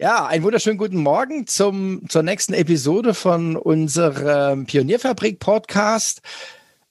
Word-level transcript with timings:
Ja, 0.00 0.26
einen 0.26 0.42
wunderschönen 0.42 0.76
guten 0.76 0.96
Morgen 0.96 1.46
zum, 1.46 2.02
zur 2.08 2.24
nächsten 2.24 2.52
Episode 2.52 3.14
von 3.14 3.54
unserem 3.54 4.66
Pionierfabrik-Podcast. 4.66 6.20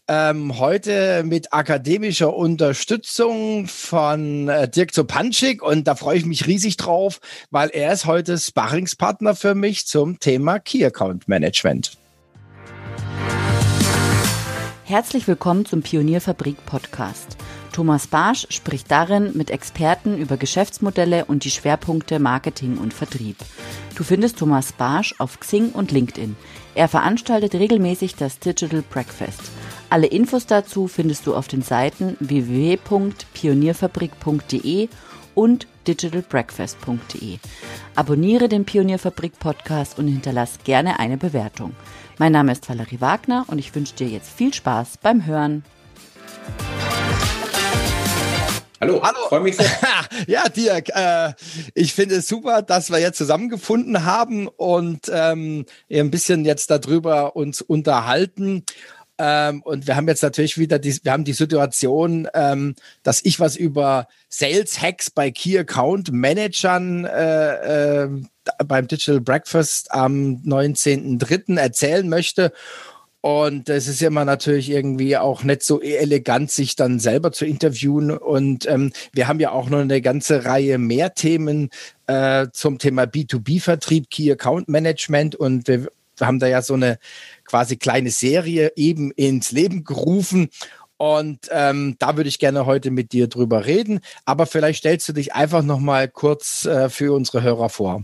Ähm, 0.08 0.58
heute 0.58 1.24
mit 1.26 1.52
akademischer 1.52 2.34
Unterstützung 2.34 3.68
von 3.68 4.48
äh, 4.48 4.70
Dirk 4.70 4.94
Zopanschik 4.94 5.62
und 5.62 5.86
da 5.86 5.96
freue 5.96 6.18
ich 6.18 6.26
mich 6.26 6.48
riesig 6.48 6.78
drauf, 6.78 7.20
weil 7.52 7.72
er 7.72 7.92
ist 7.92 8.06
heute 8.06 8.38
Sparringspartner 8.38 9.36
für 9.36 9.54
mich 9.54 9.86
zum 9.86 10.22
Thema 10.22 10.60
Key 10.60 10.86
Account 10.86 11.28
Management. 11.28 11.98
Herzlich 14.94 15.26
willkommen 15.28 15.66
zum 15.66 15.82
Pionierfabrik 15.82 16.68
Podcast. 16.68 17.36
Thomas 17.72 18.06
Barsch 18.06 18.46
spricht 18.52 18.92
darin 18.92 19.32
mit 19.34 19.50
Experten 19.50 20.20
über 20.20 20.38
Geschäftsmodelle 20.38 21.26
und 21.26 21.46
die 21.46 21.50
Schwerpunkte 21.50 22.20
Marketing 22.20 22.78
und 22.78 22.94
Vertrieb. 22.94 23.38
Du 23.96 24.04
findest 24.04 24.38
Thomas 24.38 24.72
Barsch 24.72 25.16
auf 25.18 25.40
Xing 25.40 25.72
und 25.72 25.92
LinkedIn. 25.92 26.36
Er 26.76 26.88
veranstaltet 26.88 27.56
regelmäßig 27.56 28.18
das 28.18 28.38
Digital 28.38 28.84
Breakfast. 28.88 29.42
Alle 29.90 30.06
Infos 30.06 30.46
dazu 30.46 30.88
findest 30.88 31.26
du 31.26 31.34
auf 31.34 31.48
den 31.48 31.64
Seiten 31.64 32.16
www.pionierfabrik.de 32.20 34.90
und 35.34 35.66
digitalbreakfast.de. 35.88 37.40
Abonniere 37.96 38.48
den 38.48 38.66
Pionierfabrik 38.66 39.40
Podcast 39.40 39.98
und 39.98 40.08
hinterlass 40.08 40.60
gerne 40.64 41.00
eine 41.00 41.18
Bewertung. 41.18 41.72
Mein 42.20 42.32
Name 42.32 42.52
ist 42.52 42.70
Valerie 42.70 43.02
Wagner 43.02 43.46
und 43.48 43.58
ich 43.58 43.74
wünsche 43.74 43.96
dir 43.96 44.08
jetzt 44.08 44.32
viel 44.32 44.54
Spaß 44.54 45.00
beim 45.02 45.26
Hören. 45.26 45.64
Hallo, 48.80 49.02
Hallo. 49.02 49.18
freue 49.30 49.40
mich 49.40 49.56
sehr. 49.56 49.72
ja, 50.28 50.48
Dirk, 50.50 50.90
äh, 50.90 51.34
ich 51.74 51.94
finde 51.94 52.16
es 52.16 52.28
super, 52.28 52.62
dass 52.62 52.92
wir 52.92 53.00
jetzt 53.00 53.18
zusammengefunden 53.18 54.06
haben 54.06 54.48
und 54.48 55.10
ähm, 55.12 55.66
ein 55.90 56.12
bisschen 56.12 56.46
jetzt 56.46 56.70
darüber 56.70 57.36
uns 57.36 57.62
unterhalten. 57.62 58.64
Ähm, 59.18 59.62
und 59.64 59.88
wir 59.88 59.96
haben 59.96 60.08
jetzt 60.08 60.22
natürlich 60.22 60.58
wieder 60.58 60.80
die, 60.80 61.00
wir 61.04 61.14
haben 61.14 61.24
die 61.24 61.34
Situation, 61.34 62.28
ähm, 62.34 62.76
dass 63.04 63.24
ich 63.24 63.40
was 63.40 63.56
über 63.56 64.08
Sales 64.28 64.82
Hacks 64.82 65.10
bei 65.10 65.32
Key 65.32 65.58
Account 65.58 66.12
Managern 66.12 67.06
äh, 67.06 68.04
äh, 68.04 68.10
beim 68.66 68.88
Digital 68.88 69.22
Breakfast 69.22 69.92
am 69.92 70.42
19.03. 70.46 71.58
erzählen 71.58 72.08
möchte. 72.08 72.52
Und 73.26 73.70
es 73.70 73.88
ist 73.88 74.02
ja 74.02 74.10
immer 74.10 74.26
natürlich 74.26 74.70
irgendwie 74.70 75.16
auch 75.16 75.46
nicht 75.46 75.64
so 75.64 75.82
elegant, 75.82 76.52
sich 76.52 76.76
dann 76.76 77.00
selber 77.00 77.32
zu 77.32 77.46
interviewen. 77.46 78.12
Und 78.12 78.68
ähm, 78.68 78.92
wir 79.14 79.30
haben 79.30 79.40
ja 79.40 79.52
auch 79.52 79.70
noch 79.70 79.80
eine 79.80 80.02
ganze 80.02 80.44
Reihe 80.44 80.78
mehr 80.78 81.14
Themen 81.14 81.70
äh, 82.08 82.48
zum 82.52 82.80
Thema 82.80 83.04
B2B-Vertrieb, 83.04 84.10
Key 84.10 84.30
Account 84.30 84.68
Management. 84.68 85.36
Und 85.36 85.70
wir 85.70 85.88
haben 86.20 86.40
da 86.40 86.48
ja 86.48 86.62
so 86.62 86.74
eine 86.74 87.00
quasi 87.46 87.78
kleine 87.78 88.12
Serie 88.12 88.74
eben 88.76 89.12
ins 89.12 89.54
Leben 89.54 89.86
gerufen. 89.86 90.50
Und 90.98 91.48
ähm, 91.52 91.96
da 92.00 92.18
würde 92.18 92.28
ich 92.28 92.40
gerne 92.40 92.66
heute 92.66 92.92
mit 92.92 93.14
dir 93.14 93.28
drüber 93.28 93.66
reden. 93.66 94.02
Aber 94.26 94.46
vielleicht 94.46 94.80
stellst 94.80 95.08
du 95.08 95.14
dich 95.14 95.34
einfach 95.34 95.64
noch 95.64 95.80
mal 95.80 96.10
kurz 96.10 96.66
äh, 96.66 96.90
für 96.90 97.14
unsere 97.14 97.42
Hörer 97.42 97.70
vor. 97.70 98.04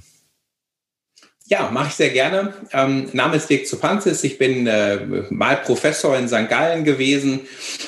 Ja, 1.49 1.71
mache 1.73 1.87
ich 1.87 1.95
sehr 1.95 2.11
gerne. 2.11 2.53
Ähm, 2.73 3.09
Name 3.13 3.37
ist 3.37 3.49
Dirk 3.49 3.65
Zupanzis. 3.65 4.23
Ich 4.23 4.37
bin 4.37 4.67
äh, 4.67 4.99
mal 5.31 5.57
Professor 5.57 6.15
in 6.15 6.27
St. 6.27 6.47
Gallen 6.47 6.83
gewesen 6.83 7.39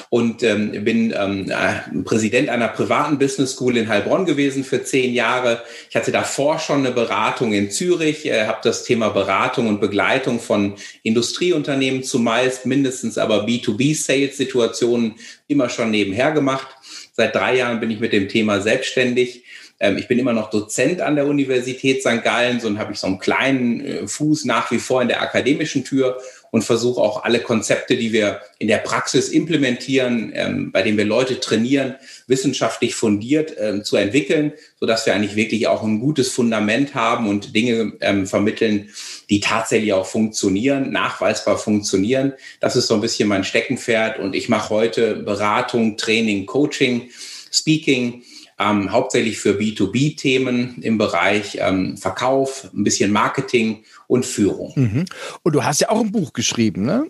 und 0.10 0.42
ähm, 0.42 0.84
bin 0.84 1.14
ähm, 1.16 1.52
äh, 1.52 2.02
Präsident 2.04 2.50
einer 2.50 2.70
privaten 2.70 3.20
Business 3.20 3.52
School 3.52 3.78
in 3.78 3.88
Heilbronn 3.88 4.26
gewesen 4.26 4.64
für 4.64 4.84
zehn 4.84 5.14
Jahre. 5.14 5.62
Ich 5.92 5.96
hatte 5.96 6.12
davor 6.12 6.58
schon 6.58 6.80
eine 6.80 6.90
Beratung 6.90 7.54
in 7.54 7.70
Zürich, 7.70 8.26
äh, 8.26 8.48
habe 8.48 8.62
das 8.64 8.84
Thema 8.84 9.10
Beratung 9.10 9.68
und 9.68 9.80
Begleitung 9.80 10.40
von 10.40 10.74
Industrieunternehmen 11.04 12.02
zumeist, 12.02 12.66
mindestens 12.66 13.20
aber 13.20 13.46
B2B-Sales-Situationen 13.46 15.20
immer 15.48 15.70
schon 15.70 15.92
nebenher 15.92 16.32
gemacht. 16.32 16.68
Seit 17.14 17.36
drei 17.36 17.58
Jahren 17.58 17.80
bin 17.80 17.92
ich 17.92 18.00
mit 18.00 18.12
dem 18.12 18.28
Thema 18.28 18.60
selbstständig 18.60 19.44
ähm, 19.82 19.98
ich 19.98 20.08
bin 20.08 20.20
immer 20.20 20.32
noch 20.32 20.52
Dozent 20.52 21.02
an 21.02 21.16
der 21.16 21.26
Universität 21.26 22.02
St. 22.02 22.24
Gallen, 22.24 22.60
so 22.60 22.78
habe 22.78 22.94
ich 22.94 23.00
so 23.00 23.08
einen 23.08 23.18
kleinen 23.18 23.84
äh, 23.84 24.08
Fuß 24.08 24.46
nach 24.46 24.70
wie 24.72 24.78
vor 24.78 25.02
in 25.02 25.08
der 25.08 25.24
akademischen 25.24 25.84
Tür 25.84 26.20
und 26.52 26.64
versuche 26.64 27.02
auch 27.02 27.24
alle 27.24 27.40
Konzepte, 27.40 27.98
die 27.98 28.14
wir 28.14 28.42
in 28.60 28.68
der 28.68 28.78
Praxis 28.78 29.30
implementieren, 29.30 30.34
ähm, 30.36 30.72
bei 30.72 30.84
denen 30.84 31.00
wir 31.00 31.06
Leute 31.06 31.40
trainieren, 31.40 31.96
wissenschaftlich 32.28 32.94
fundiert 32.94 33.56
ähm, 33.58 33.84
zu 33.84 33.96
entwickeln, 33.96 34.54
so 34.80 34.86
dass 34.86 35.08
wir 35.08 35.16
eigentlich 35.16 35.36
wirklich 35.36 35.68
auch 35.68 35.82
ein 35.82 36.00
gutes 36.00 36.30
Fundament 36.30 36.94
haben 36.94 37.28
und 37.28 37.56
Dinge 37.56 37.94
ähm, 38.02 38.28
vermitteln, 38.28 38.90
die 39.32 39.40
tatsächlich 39.40 39.94
auch 39.94 40.06
funktionieren, 40.06 40.92
nachweisbar 40.92 41.58
funktionieren. 41.58 42.34
Das 42.60 42.76
ist 42.76 42.86
so 42.86 42.94
ein 42.94 43.02
bisschen 43.02 43.28
mein 43.28 43.44
Steckenpferd 43.44 44.20
und 44.20 44.36
ich 44.36 44.48
mache 44.48 44.70
heute 44.70 45.16
Beratung, 45.16 45.98
Training, 45.98 46.46
Coaching, 46.46 47.10
Speaking 47.52 48.24
ähm, 48.62 48.92
hauptsächlich 48.92 49.40
für 49.40 49.54
B2B-Themen 49.54 50.82
im 50.82 50.98
Bereich 50.98 51.58
ähm, 51.60 51.98
Verkauf, 51.98 52.70
ein 52.74 52.84
bisschen 52.84 53.12
Marketing 53.12 53.84
und 54.08 54.26
Führung. 54.26 54.74
Mhm. 54.76 55.06
Und 55.44 55.54
du 55.54 55.64
hast 55.64 55.82
ja 55.82 55.90
auch 55.90 56.02
ein 56.02 56.12
Buch 56.12 56.34
geschrieben, 56.34 56.84
ne? 56.84 57.10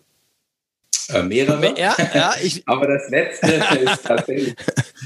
Äh, 1.10 1.24
mehrere. 1.24 1.78
Ja, 1.78 1.96
ja, 2.14 2.34
ich 2.42 2.64
Aber 2.68 2.88
das 2.88 3.10
letzte 3.10 3.48
ist 3.84 4.06
tatsächlich 4.06 4.56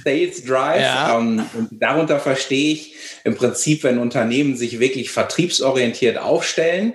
Sales 0.03 0.43
Drive. 0.43 0.81
Ja. 0.81 1.17
Ähm, 1.17 1.45
und 1.53 1.69
darunter 1.71 2.19
verstehe 2.19 2.73
ich 2.73 2.95
im 3.23 3.35
Prinzip, 3.35 3.83
wenn 3.83 3.97
Unternehmen 3.97 4.55
sich 4.55 4.79
wirklich 4.79 5.11
vertriebsorientiert 5.11 6.17
aufstellen 6.17 6.93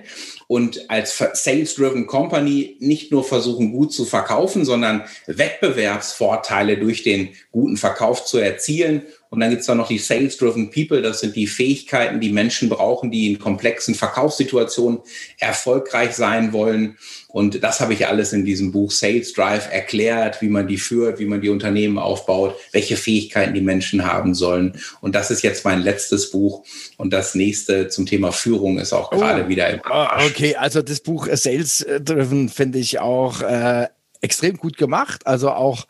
und 0.51 0.89
als 0.89 1.17
Sales-Driven 1.17 2.07
Company 2.07 2.75
nicht 2.81 3.09
nur 3.09 3.23
versuchen, 3.23 3.71
gut 3.71 3.93
zu 3.93 4.03
verkaufen, 4.03 4.65
sondern 4.65 5.05
Wettbewerbsvorteile 5.27 6.75
durch 6.75 7.03
den 7.03 7.29
guten 7.53 7.77
Verkauf 7.77 8.25
zu 8.25 8.37
erzielen 8.37 9.03
und 9.31 9.39
dann 9.39 9.49
gibt 9.49 9.61
es 9.61 9.67
da 9.67 9.75
noch 9.75 9.87
die 9.87 9.97
Sales-Driven 9.97 10.71
People. 10.71 11.01
Das 11.01 11.21
sind 11.21 11.37
die 11.37 11.47
Fähigkeiten, 11.47 12.19
die 12.19 12.33
Menschen 12.33 12.67
brauchen, 12.67 13.11
die 13.11 13.31
in 13.31 13.39
komplexen 13.39 13.95
Verkaufssituationen 13.95 14.99
erfolgreich 15.39 16.11
sein 16.15 16.51
wollen. 16.51 16.97
Und 17.29 17.63
das 17.63 17.79
habe 17.79 17.93
ich 17.93 18.07
alles 18.07 18.33
in 18.33 18.43
diesem 18.43 18.73
Buch 18.73 18.91
Sales 18.91 19.31
Drive 19.31 19.71
erklärt, 19.71 20.41
wie 20.41 20.49
man 20.49 20.67
die 20.67 20.75
führt, 20.75 21.19
wie 21.19 21.25
man 21.27 21.39
die 21.39 21.47
Unternehmen 21.47 21.97
aufbaut, 21.97 22.57
welche 22.73 22.97
Fähigkeiten 22.97 23.53
die 23.53 23.61
Menschen 23.61 24.03
haben 24.03 24.35
sollen. 24.35 24.77
Und 24.99 25.15
das 25.15 25.31
ist 25.31 25.43
jetzt 25.43 25.63
mein 25.63 25.81
letztes 25.81 26.29
Buch. 26.31 26.65
Und 26.97 27.13
das 27.13 27.33
nächste 27.33 27.87
zum 27.87 28.05
Thema 28.05 28.33
Führung 28.33 28.79
ist 28.79 28.91
auch 28.91 29.11
gerade 29.11 29.45
oh. 29.45 29.47
wieder 29.47 29.69
im 29.69 29.79
Arsch. 29.85 30.29
Okay, 30.29 30.40
also 30.57 30.81
das 30.81 31.01
Buch 31.01 31.27
Sales 31.31 31.85
Driven 31.99 32.49
finde 32.49 32.79
ich 32.79 32.99
auch 32.99 33.41
äh, 33.41 33.87
extrem 34.21 34.57
gut 34.57 34.77
gemacht. 34.77 35.25
Also 35.25 35.51
auch 35.51 35.87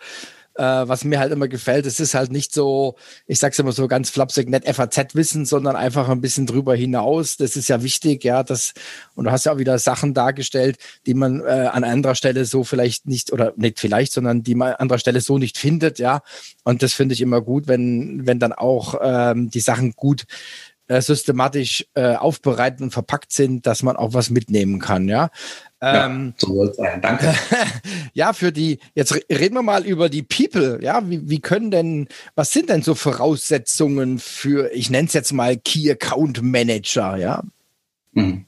äh, 0.55 0.63
was 0.63 1.03
mir 1.05 1.19
halt 1.19 1.31
immer 1.31 1.47
gefällt, 1.47 1.85
es 1.85 1.99
ist 1.99 2.13
halt 2.13 2.31
nicht 2.31 2.53
so, 2.53 2.95
ich 3.25 3.39
sag's 3.39 3.57
immer 3.59 3.71
so 3.71 3.87
ganz 3.87 4.09
flapsig, 4.09 4.49
nicht 4.49 4.67
FAZ-Wissen, 4.67 5.45
sondern 5.45 5.75
einfach 5.75 6.09
ein 6.09 6.21
bisschen 6.21 6.45
drüber 6.45 6.75
hinaus. 6.75 7.37
Das 7.37 7.55
ist 7.55 7.69
ja 7.69 7.83
wichtig, 7.83 8.23
ja, 8.23 8.43
das, 8.43 8.73
und 9.15 9.25
du 9.25 9.31
hast 9.31 9.45
ja 9.45 9.53
auch 9.53 9.57
wieder 9.57 9.79
Sachen 9.79 10.13
dargestellt, 10.13 10.77
die 11.05 11.13
man 11.13 11.41
äh, 11.41 11.69
an 11.71 11.83
anderer 11.83 12.15
Stelle 12.15 12.45
so 12.45 12.63
vielleicht 12.63 13.07
nicht, 13.07 13.31
oder 13.31 13.53
nicht 13.55 13.79
vielleicht, 13.79 14.11
sondern 14.11 14.43
die 14.43 14.55
man 14.55 14.69
an 14.69 14.75
anderer 14.75 14.99
Stelle 14.99 15.21
so 15.21 15.37
nicht 15.37 15.57
findet, 15.57 15.99
ja. 15.99 16.21
Und 16.63 16.83
das 16.83 16.93
finde 16.93 17.13
ich 17.13 17.21
immer 17.21 17.41
gut, 17.41 17.67
wenn, 17.67 18.27
wenn 18.27 18.39
dann 18.39 18.53
auch 18.53 18.95
ähm, 19.01 19.49
die 19.49 19.61
Sachen 19.61 19.93
gut 19.93 20.25
äh, 20.91 21.01
systematisch 21.01 21.85
äh, 21.93 22.15
aufbereitet 22.15 22.81
und 22.81 22.91
verpackt 22.91 23.31
sind, 23.31 23.65
dass 23.65 23.81
man 23.81 23.95
auch 23.95 24.13
was 24.13 24.29
mitnehmen 24.29 24.79
kann, 24.79 25.07
ja. 25.07 25.29
Ähm, 25.79 26.33
ja, 26.37 26.47
so 26.47 26.73
sein. 26.73 27.01
Danke. 27.01 27.33
ja, 28.13 28.33
für 28.33 28.51
die, 28.51 28.79
jetzt 28.93 29.15
reden 29.31 29.55
wir 29.55 29.63
mal 29.63 29.85
über 29.85 30.09
die 30.09 30.21
People. 30.21 30.79
Ja, 30.83 31.09
wie, 31.09 31.29
wie 31.29 31.39
können 31.39 31.71
denn, 31.71 32.07
was 32.35 32.51
sind 32.51 32.69
denn 32.69 32.81
so 32.81 32.93
Voraussetzungen 32.93 34.19
für, 34.19 34.73
ich 34.73 34.89
nenne 34.89 35.07
es 35.07 35.13
jetzt 35.13 35.31
mal 35.31 35.55
Key 35.57 35.89
Account 35.89 36.41
Manager, 36.43 37.15
ja? 37.15 37.41
Mhm. 38.11 38.45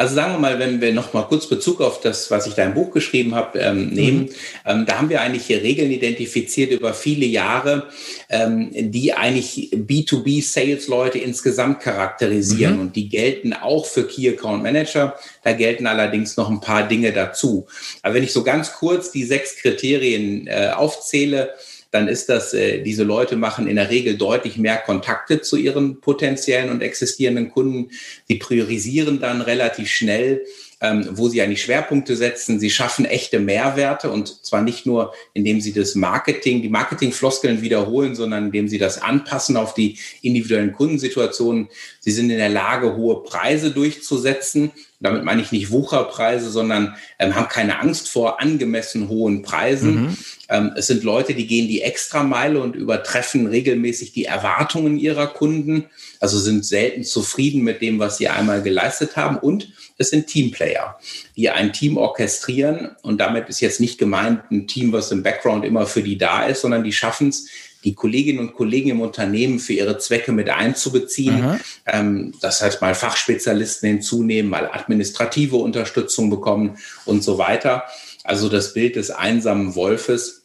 Also 0.00 0.14
sagen 0.14 0.32
wir 0.32 0.38
mal, 0.38 0.58
wenn 0.58 0.80
wir 0.80 0.94
noch 0.94 1.12
mal 1.12 1.24
kurz 1.24 1.46
Bezug 1.46 1.82
auf 1.82 2.00
das, 2.00 2.30
was 2.30 2.46
ich 2.46 2.54
da 2.54 2.64
im 2.64 2.72
Buch 2.72 2.90
geschrieben 2.90 3.34
habe, 3.34 3.58
ähm, 3.58 3.90
nehmen, 3.90 4.20
mhm. 4.20 4.30
ähm, 4.64 4.86
da 4.86 4.96
haben 4.96 5.10
wir 5.10 5.20
eigentlich 5.20 5.44
hier 5.44 5.62
Regeln 5.62 5.90
identifiziert 5.90 6.72
über 6.72 6.94
viele 6.94 7.26
Jahre, 7.26 7.88
ähm, 8.30 8.70
die 8.72 9.12
eigentlich 9.12 9.72
B2B-Sales-Leute 9.74 11.18
insgesamt 11.18 11.80
charakterisieren 11.80 12.76
mhm. 12.76 12.80
und 12.80 12.96
die 12.96 13.10
gelten 13.10 13.52
auch 13.52 13.84
für 13.84 14.06
Key 14.06 14.26
Account 14.30 14.62
Manager. 14.62 15.16
Da 15.44 15.52
gelten 15.52 15.86
allerdings 15.86 16.38
noch 16.38 16.48
ein 16.48 16.62
paar 16.62 16.88
Dinge 16.88 17.12
dazu. 17.12 17.66
Aber 18.00 18.14
wenn 18.14 18.24
ich 18.24 18.32
so 18.32 18.42
ganz 18.42 18.72
kurz 18.72 19.10
die 19.10 19.24
sechs 19.24 19.56
Kriterien 19.56 20.46
äh, 20.46 20.70
aufzähle, 20.74 21.50
dann 21.90 22.08
ist 22.08 22.28
das, 22.28 22.54
äh, 22.54 22.82
diese 22.82 23.02
Leute 23.02 23.36
machen 23.36 23.66
in 23.66 23.76
der 23.76 23.90
Regel 23.90 24.16
deutlich 24.16 24.56
mehr 24.56 24.78
Kontakte 24.78 25.40
zu 25.40 25.56
ihren 25.56 26.00
potenziellen 26.00 26.70
und 26.70 26.82
existierenden 26.82 27.50
Kunden. 27.50 27.90
Sie 28.28 28.36
priorisieren 28.36 29.20
dann 29.20 29.40
relativ 29.40 29.88
schnell 29.88 30.44
ähm, 30.80 31.08
wo 31.12 31.28
sie 31.28 31.42
eigentlich 31.42 31.62
Schwerpunkte 31.62 32.16
setzen. 32.16 32.58
Sie 32.58 32.70
schaffen 32.70 33.04
echte 33.04 33.38
Mehrwerte 33.38 34.10
und 34.10 34.44
zwar 34.46 34.62
nicht 34.62 34.86
nur, 34.86 35.12
indem 35.34 35.60
sie 35.60 35.72
das 35.72 35.94
Marketing, 35.94 36.62
die 36.62 36.70
Marketingfloskeln 36.70 37.60
wiederholen, 37.60 38.14
sondern 38.14 38.46
indem 38.46 38.66
sie 38.66 38.78
das 38.78 39.00
anpassen 39.02 39.56
auf 39.56 39.74
die 39.74 39.98
individuellen 40.22 40.72
Kundensituationen. 40.72 41.68
Sie 42.00 42.12
sind 42.12 42.30
in 42.30 42.38
der 42.38 42.48
Lage, 42.48 42.96
hohe 42.96 43.22
Preise 43.22 43.72
durchzusetzen. 43.72 44.72
Damit 45.00 45.24
meine 45.24 45.40
ich 45.40 45.52
nicht 45.52 45.70
Wucherpreise, 45.70 46.50
sondern 46.50 46.94
ähm, 47.18 47.34
haben 47.34 47.48
keine 47.48 47.78
Angst 47.80 48.08
vor 48.10 48.40
angemessen 48.40 49.08
hohen 49.08 49.42
Preisen. 49.42 50.02
Mhm. 50.02 50.16
Ähm, 50.50 50.72
es 50.76 50.88
sind 50.88 51.04
Leute, 51.04 51.34
die 51.34 51.46
gehen 51.46 51.68
die 51.68 51.82
Extrameile 51.82 52.60
und 52.60 52.76
übertreffen 52.76 53.46
regelmäßig 53.46 54.12
die 54.12 54.24
Erwartungen 54.24 54.98
ihrer 54.98 55.26
Kunden. 55.26 55.86
Also 56.20 56.38
sind 56.38 56.66
selten 56.66 57.04
zufrieden 57.04 57.62
mit 57.62 57.80
dem, 57.80 57.98
was 57.98 58.18
sie 58.18 58.28
einmal 58.28 58.62
geleistet 58.62 59.16
haben. 59.16 59.36
Und 59.36 59.72
es 60.00 60.08
sind 60.08 60.28
Teamplayer, 60.28 60.98
die 61.36 61.50
ein 61.50 61.74
Team 61.74 61.98
orchestrieren. 61.98 62.96
Und 63.02 63.20
damit 63.20 63.50
ist 63.50 63.60
jetzt 63.60 63.80
nicht 63.80 63.98
gemeint 63.98 64.50
ein 64.50 64.66
Team, 64.66 64.92
was 64.92 65.12
im 65.12 65.22
Background 65.22 65.62
immer 65.62 65.86
für 65.86 66.02
die 66.02 66.16
da 66.16 66.46
ist, 66.46 66.62
sondern 66.62 66.82
die 66.82 66.92
schaffen 66.92 67.28
es, 67.28 67.46
die 67.84 67.94
Kolleginnen 67.94 68.38
und 68.38 68.54
Kollegen 68.54 68.90
im 68.90 69.02
Unternehmen 69.02 69.58
für 69.58 69.74
ihre 69.74 69.98
Zwecke 69.98 70.32
mit 70.32 70.48
einzubeziehen. 70.48 71.60
Ähm, 71.86 72.32
das 72.40 72.62
heißt, 72.62 72.80
mal 72.80 72.94
Fachspezialisten 72.94 73.88
hinzunehmen, 73.88 74.50
mal 74.50 74.70
administrative 74.72 75.56
Unterstützung 75.56 76.30
bekommen 76.30 76.78
und 77.04 77.22
so 77.22 77.36
weiter. 77.36 77.84
Also 78.24 78.48
das 78.48 78.72
Bild 78.72 78.96
des 78.96 79.10
einsamen 79.10 79.74
Wolfes 79.74 80.39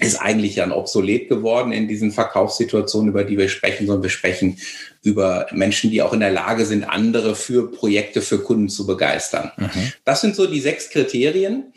ist 0.00 0.16
eigentlich 0.16 0.54
dann 0.54 0.72
obsolet 0.72 1.28
geworden 1.28 1.72
in 1.72 1.88
diesen 1.88 2.12
Verkaufssituationen, 2.12 3.10
über 3.10 3.24
die 3.24 3.38
wir 3.38 3.48
sprechen, 3.48 3.86
sondern 3.86 4.04
wir 4.04 4.10
sprechen 4.10 4.58
über 5.02 5.46
Menschen, 5.52 5.90
die 5.90 6.02
auch 6.02 6.12
in 6.12 6.20
der 6.20 6.30
Lage 6.30 6.66
sind, 6.66 6.84
andere 6.84 7.34
für 7.34 7.70
Projekte, 7.70 8.22
für 8.22 8.38
Kunden 8.38 8.68
zu 8.68 8.86
begeistern. 8.86 9.50
Mhm. 9.56 9.92
Das 10.04 10.20
sind 10.20 10.36
so 10.36 10.46
die 10.46 10.60
sechs 10.60 10.90
Kriterien. 10.90 11.72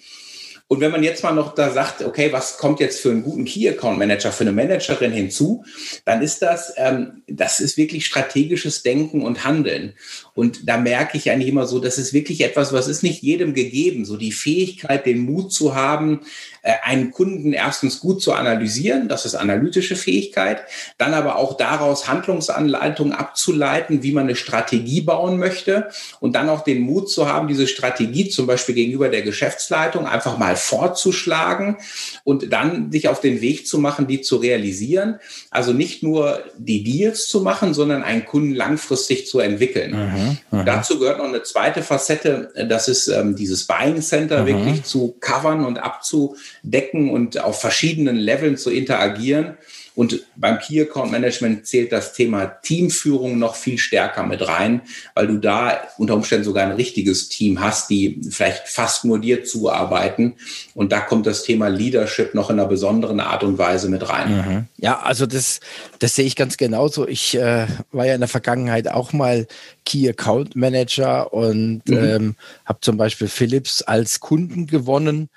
Und 0.72 0.80
wenn 0.80 0.92
man 0.92 1.04
jetzt 1.04 1.22
mal 1.22 1.34
noch 1.34 1.54
da 1.54 1.70
sagt, 1.70 2.02
okay, 2.02 2.32
was 2.32 2.58
kommt 2.58 2.80
jetzt 2.80 3.02
für 3.02 3.12
einen 3.12 3.24
guten 3.24 3.44
Key 3.44 3.68
Account 3.68 4.00
Manager, 4.00 4.32
für 4.32 4.46
eine 4.46 4.54
Managerin 4.54 5.12
hinzu, 5.12 5.66
dann 6.06 6.22
ist 6.22 6.42
das, 6.42 6.74
ähm, 6.78 7.24
das 7.28 7.60
ist 7.60 7.76
wirklich 7.76 8.06
strategisches 8.06 8.82
Denken 8.82 9.22
und 9.22 9.44
Handeln. 9.44 9.96
Und 10.34 10.70
da 10.70 10.78
merke 10.78 11.18
ich 11.18 11.30
eigentlich 11.30 11.50
immer 11.50 11.68
so, 11.68 11.80
das 11.80 11.98
ist 11.98 12.14
wirklich 12.14 12.40
etwas, 12.40 12.72
was 12.72 12.88
ist 12.88 13.04
nicht 13.04 13.22
jedem 13.22 13.54
gegeben. 13.54 14.06
So 14.06 14.16
die 14.16 14.32
Fähigkeit, 14.32 15.06
den 15.06 15.26
Mut 15.26 15.52
zu 15.52 15.76
haben, 15.76 16.22
äh, 16.62 16.72
einen 16.84 17.12
Kunden 17.12 17.52
erstens 17.52 18.00
gut 18.00 18.22
zu 18.22 18.32
analysieren, 18.32 19.10
das 19.10 19.26
ist 19.26 19.36
analytische 19.36 19.98
Fähigkeit, 19.98 20.62
dann 20.98 21.14
aber 21.14 21.36
auch 21.36 21.58
daraus 21.58 22.08
Handlungsanleitungen 22.08 23.12
abzuleiten, 23.12 24.04
wie 24.04 24.14
man 24.14 24.24
eine 24.24 24.38
Strategie 24.38 25.02
bauen 25.02 25.38
möchte 25.38 25.90
und 26.22 26.34
dann 26.34 26.48
auch 26.48 26.64
den 26.64 26.80
Mut 26.80 27.10
zu 27.10 27.28
haben, 27.28 27.50
diese 27.50 27.68
Strategie 27.68 28.30
zum 28.30 28.48
Beispiel 28.48 28.76
gegenüber 28.76 29.10
der 29.10 29.24
Geschäftsleitung 29.24 30.08
einfach 30.08 30.38
mal 30.38 30.56
vorzuschlagen 30.62 31.78
und 32.24 32.52
dann 32.54 32.92
sich 32.92 33.08
auf 33.08 33.20
den 33.20 33.42
Weg 33.42 33.68
zu 33.68 33.80
machen, 33.80 34.08
die 34.08 34.22
zu 34.22 34.38
realisieren. 34.38 35.20
Also 35.50 35.74
nicht 35.74 36.04
nur 36.04 36.44
die 36.58 36.84
Deals 36.84 37.28
zu 37.28 37.42
machen, 37.42 37.74
sondern 37.74 38.04
einen 38.04 38.26
Kunden 38.26 38.54
langfristig 38.54 39.28
zu 39.28 39.40
entwickeln. 39.40 39.92
Mhm, 39.92 40.60
mhm. 40.60 40.66
Dazu 40.66 41.00
gehört 41.00 41.18
noch 41.18 41.26
eine 41.26 41.44
zweite 41.44 41.82
Facette, 41.82 42.52
das 42.68 42.88
ist 42.88 43.08
ähm, 43.08 43.36
dieses 43.36 43.66
Buying 43.66 44.02
Center 44.02 44.44
mhm. 44.44 44.48
wirklich 44.48 44.84
zu 44.84 45.16
covern 45.20 45.66
und 45.66 45.80
abzu 45.80 46.36
decken 46.64 47.10
und 47.10 47.40
auf 47.44 47.60
verschiedenen 47.60 48.16
Leveln 48.16 48.58
zu 48.58 48.70
interagieren. 48.70 49.58
Und 49.94 50.22
beim 50.38 50.60
Key 50.60 50.82
Account 50.82 51.12
Management 51.12 51.68
zählt 51.68 51.92
das 51.92 52.14
Thema 52.14 52.46
Teamführung 52.46 53.38
noch 53.38 53.56
viel 53.56 53.78
stärker 53.78 54.24
mit 54.24 54.48
rein, 54.48 54.82
weil 55.16 55.28
du 55.28 55.38
da 55.38 55.82
unter 55.98 56.16
Umständen 56.16 56.46
sogar 56.46 56.66
ein 56.66 56.72
richtiges 56.72 57.28
Team 57.28 57.60
hast, 57.60 57.90
die 57.90 58.22
vielleicht 58.30 58.70
fast 58.70 59.04
nur 59.04 59.20
dir 59.20 59.44
zuarbeiten. 59.44 60.36
Und 60.76 60.94
da 60.94 61.02
kommt 61.02 61.28
das 61.28 61.44
Thema 61.44 61.68
Leadership 61.68 62.34
noch 62.34 62.50
in 62.50 62.60
einer 62.60 62.70
besonderen 62.70 63.20
Art 63.20 63.44
und 63.44 63.58
Weise 63.58 63.90
mit 63.90 64.08
rein. 64.08 64.38
Mhm. 64.38 64.66
Ja, 64.78 65.02
also 65.02 65.26
das, 65.26 65.60
das 66.00 66.16
sehe 66.16 66.26
ich 66.26 66.38
ganz 66.38 66.56
genauso. 66.56 67.06
Ich 67.08 67.36
äh, 67.36 67.68
war 67.92 68.06
ja 68.06 68.16
in 68.16 68.22
der 68.22 68.30
Vergangenheit 68.30 68.88
auch 68.88 69.12
mal 69.12 69.46
Key 69.86 70.08
Account 70.08 70.56
Manager 70.56 71.34
und 71.34 71.82
mhm. 71.88 71.98
ähm, 71.98 72.36
habe 72.66 72.80
zum 72.82 72.96
Beispiel 72.96 73.28
Philips 73.28 73.82
als 73.82 74.22
Kunden 74.22 74.68
gewonnen 74.68 75.30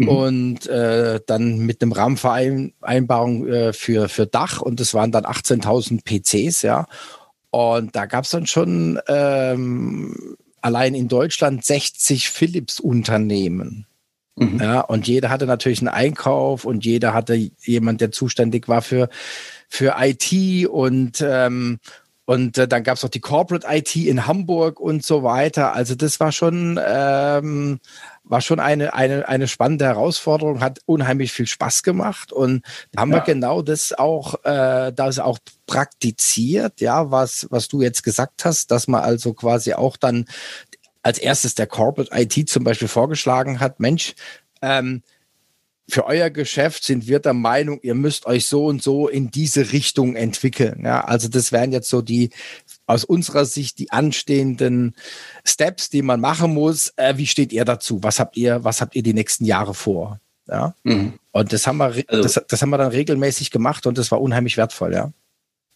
Mhm. 0.00 0.08
Und 0.08 0.66
äh, 0.66 1.20
dann 1.26 1.58
mit 1.58 1.82
einem 1.82 1.92
Rahmenvereinbarung 1.92 3.46
äh, 3.46 3.72
für, 3.74 4.08
für 4.08 4.26
Dach 4.26 4.62
und 4.62 4.80
das 4.80 4.94
waren 4.94 5.12
dann 5.12 5.26
18.000 5.26 6.02
PCs, 6.02 6.62
ja. 6.62 6.86
Und 7.50 7.94
da 7.94 8.06
gab 8.06 8.24
es 8.24 8.30
dann 8.30 8.46
schon 8.46 8.98
ähm, 9.08 10.36
allein 10.62 10.94
in 10.94 11.08
Deutschland 11.08 11.64
60 11.66 12.30
Philips-Unternehmen. 12.30 13.86
Mhm. 14.36 14.58
Ja, 14.58 14.80
und 14.80 15.06
jeder 15.06 15.28
hatte 15.28 15.44
natürlich 15.44 15.80
einen 15.80 15.88
Einkauf 15.88 16.64
und 16.64 16.82
jeder 16.86 17.12
hatte 17.12 17.34
jemand, 17.34 18.00
der 18.00 18.10
zuständig 18.10 18.68
war 18.68 18.80
für, 18.80 19.10
für 19.68 19.96
IT 19.98 20.66
und 20.66 21.22
ähm, 21.26 21.78
und 22.30 22.58
äh, 22.58 22.68
dann 22.68 22.84
gab 22.84 22.96
es 22.96 23.04
auch 23.04 23.08
die 23.08 23.18
Corporate 23.18 23.66
IT 23.68 23.96
in 23.96 24.28
Hamburg 24.28 24.78
und 24.78 25.04
so 25.04 25.24
weiter. 25.24 25.72
Also 25.72 25.96
das 25.96 26.20
war 26.20 26.30
schon 26.30 26.78
ähm, 26.80 27.80
war 28.30 28.40
schon 28.40 28.60
eine, 28.60 28.94
eine, 28.94 29.28
eine 29.28 29.48
spannende 29.48 29.86
Herausforderung, 29.86 30.60
hat 30.60 30.78
unheimlich 30.86 31.32
viel 31.32 31.46
Spaß 31.46 31.82
gemacht 31.82 32.32
und 32.32 32.64
da 32.92 33.02
haben 33.02 33.10
ja. 33.10 33.18
wir 33.18 33.22
genau 33.22 33.60
das 33.60 33.92
auch, 33.92 34.44
äh, 34.44 34.92
das 34.92 35.18
auch 35.18 35.38
praktiziert, 35.66 36.80
ja, 36.80 37.10
was, 37.10 37.48
was 37.50 37.66
du 37.68 37.82
jetzt 37.82 38.04
gesagt 38.04 38.44
hast, 38.44 38.70
dass 38.70 38.86
man 38.86 39.02
also 39.02 39.34
quasi 39.34 39.74
auch 39.74 39.96
dann 39.96 40.26
als 41.02 41.18
erstes 41.18 41.56
der 41.56 41.66
Corporate 41.66 42.10
IT 42.14 42.48
zum 42.48 42.62
Beispiel 42.62 42.88
vorgeschlagen 42.88 43.58
hat, 43.58 43.80
Mensch, 43.80 44.14
ähm, 44.62 45.02
für 45.90 46.06
euer 46.06 46.30
Geschäft 46.30 46.84
sind 46.84 47.06
wir 47.06 47.18
der 47.18 47.34
Meinung, 47.34 47.80
ihr 47.82 47.94
müsst 47.94 48.26
euch 48.26 48.46
so 48.46 48.66
und 48.66 48.82
so 48.82 49.08
in 49.08 49.30
diese 49.30 49.72
Richtung 49.72 50.16
entwickeln. 50.16 50.82
Ja, 50.84 51.02
also 51.02 51.28
das 51.28 51.52
wären 51.52 51.72
jetzt 51.72 51.88
so 51.88 52.02
die 52.02 52.30
aus 52.86 53.04
unserer 53.04 53.44
Sicht 53.44 53.78
die 53.78 53.90
anstehenden 53.90 54.96
Steps, 55.44 55.90
die 55.90 56.02
man 56.02 56.20
machen 56.20 56.54
muss. 56.54 56.92
Äh, 56.96 57.16
wie 57.16 57.26
steht 57.26 57.52
ihr 57.52 57.64
dazu? 57.64 58.02
Was 58.02 58.18
habt 58.18 58.36
ihr, 58.36 58.64
was 58.64 58.80
habt 58.80 58.96
ihr 58.96 59.02
die 59.02 59.14
nächsten 59.14 59.44
Jahre 59.44 59.74
vor? 59.74 60.20
Ja. 60.48 60.74
Mhm. 60.82 61.14
Und 61.32 61.52
das 61.52 61.66
haben 61.66 61.78
wir, 61.78 61.86
also, 62.08 62.22
das, 62.22 62.42
das 62.48 62.62
haben 62.62 62.70
wir 62.70 62.78
dann 62.78 62.90
regelmäßig 62.90 63.50
gemacht 63.50 63.86
und 63.86 63.96
das 63.98 64.10
war 64.10 64.20
unheimlich 64.20 64.56
wertvoll, 64.56 64.92
ja. 64.92 65.12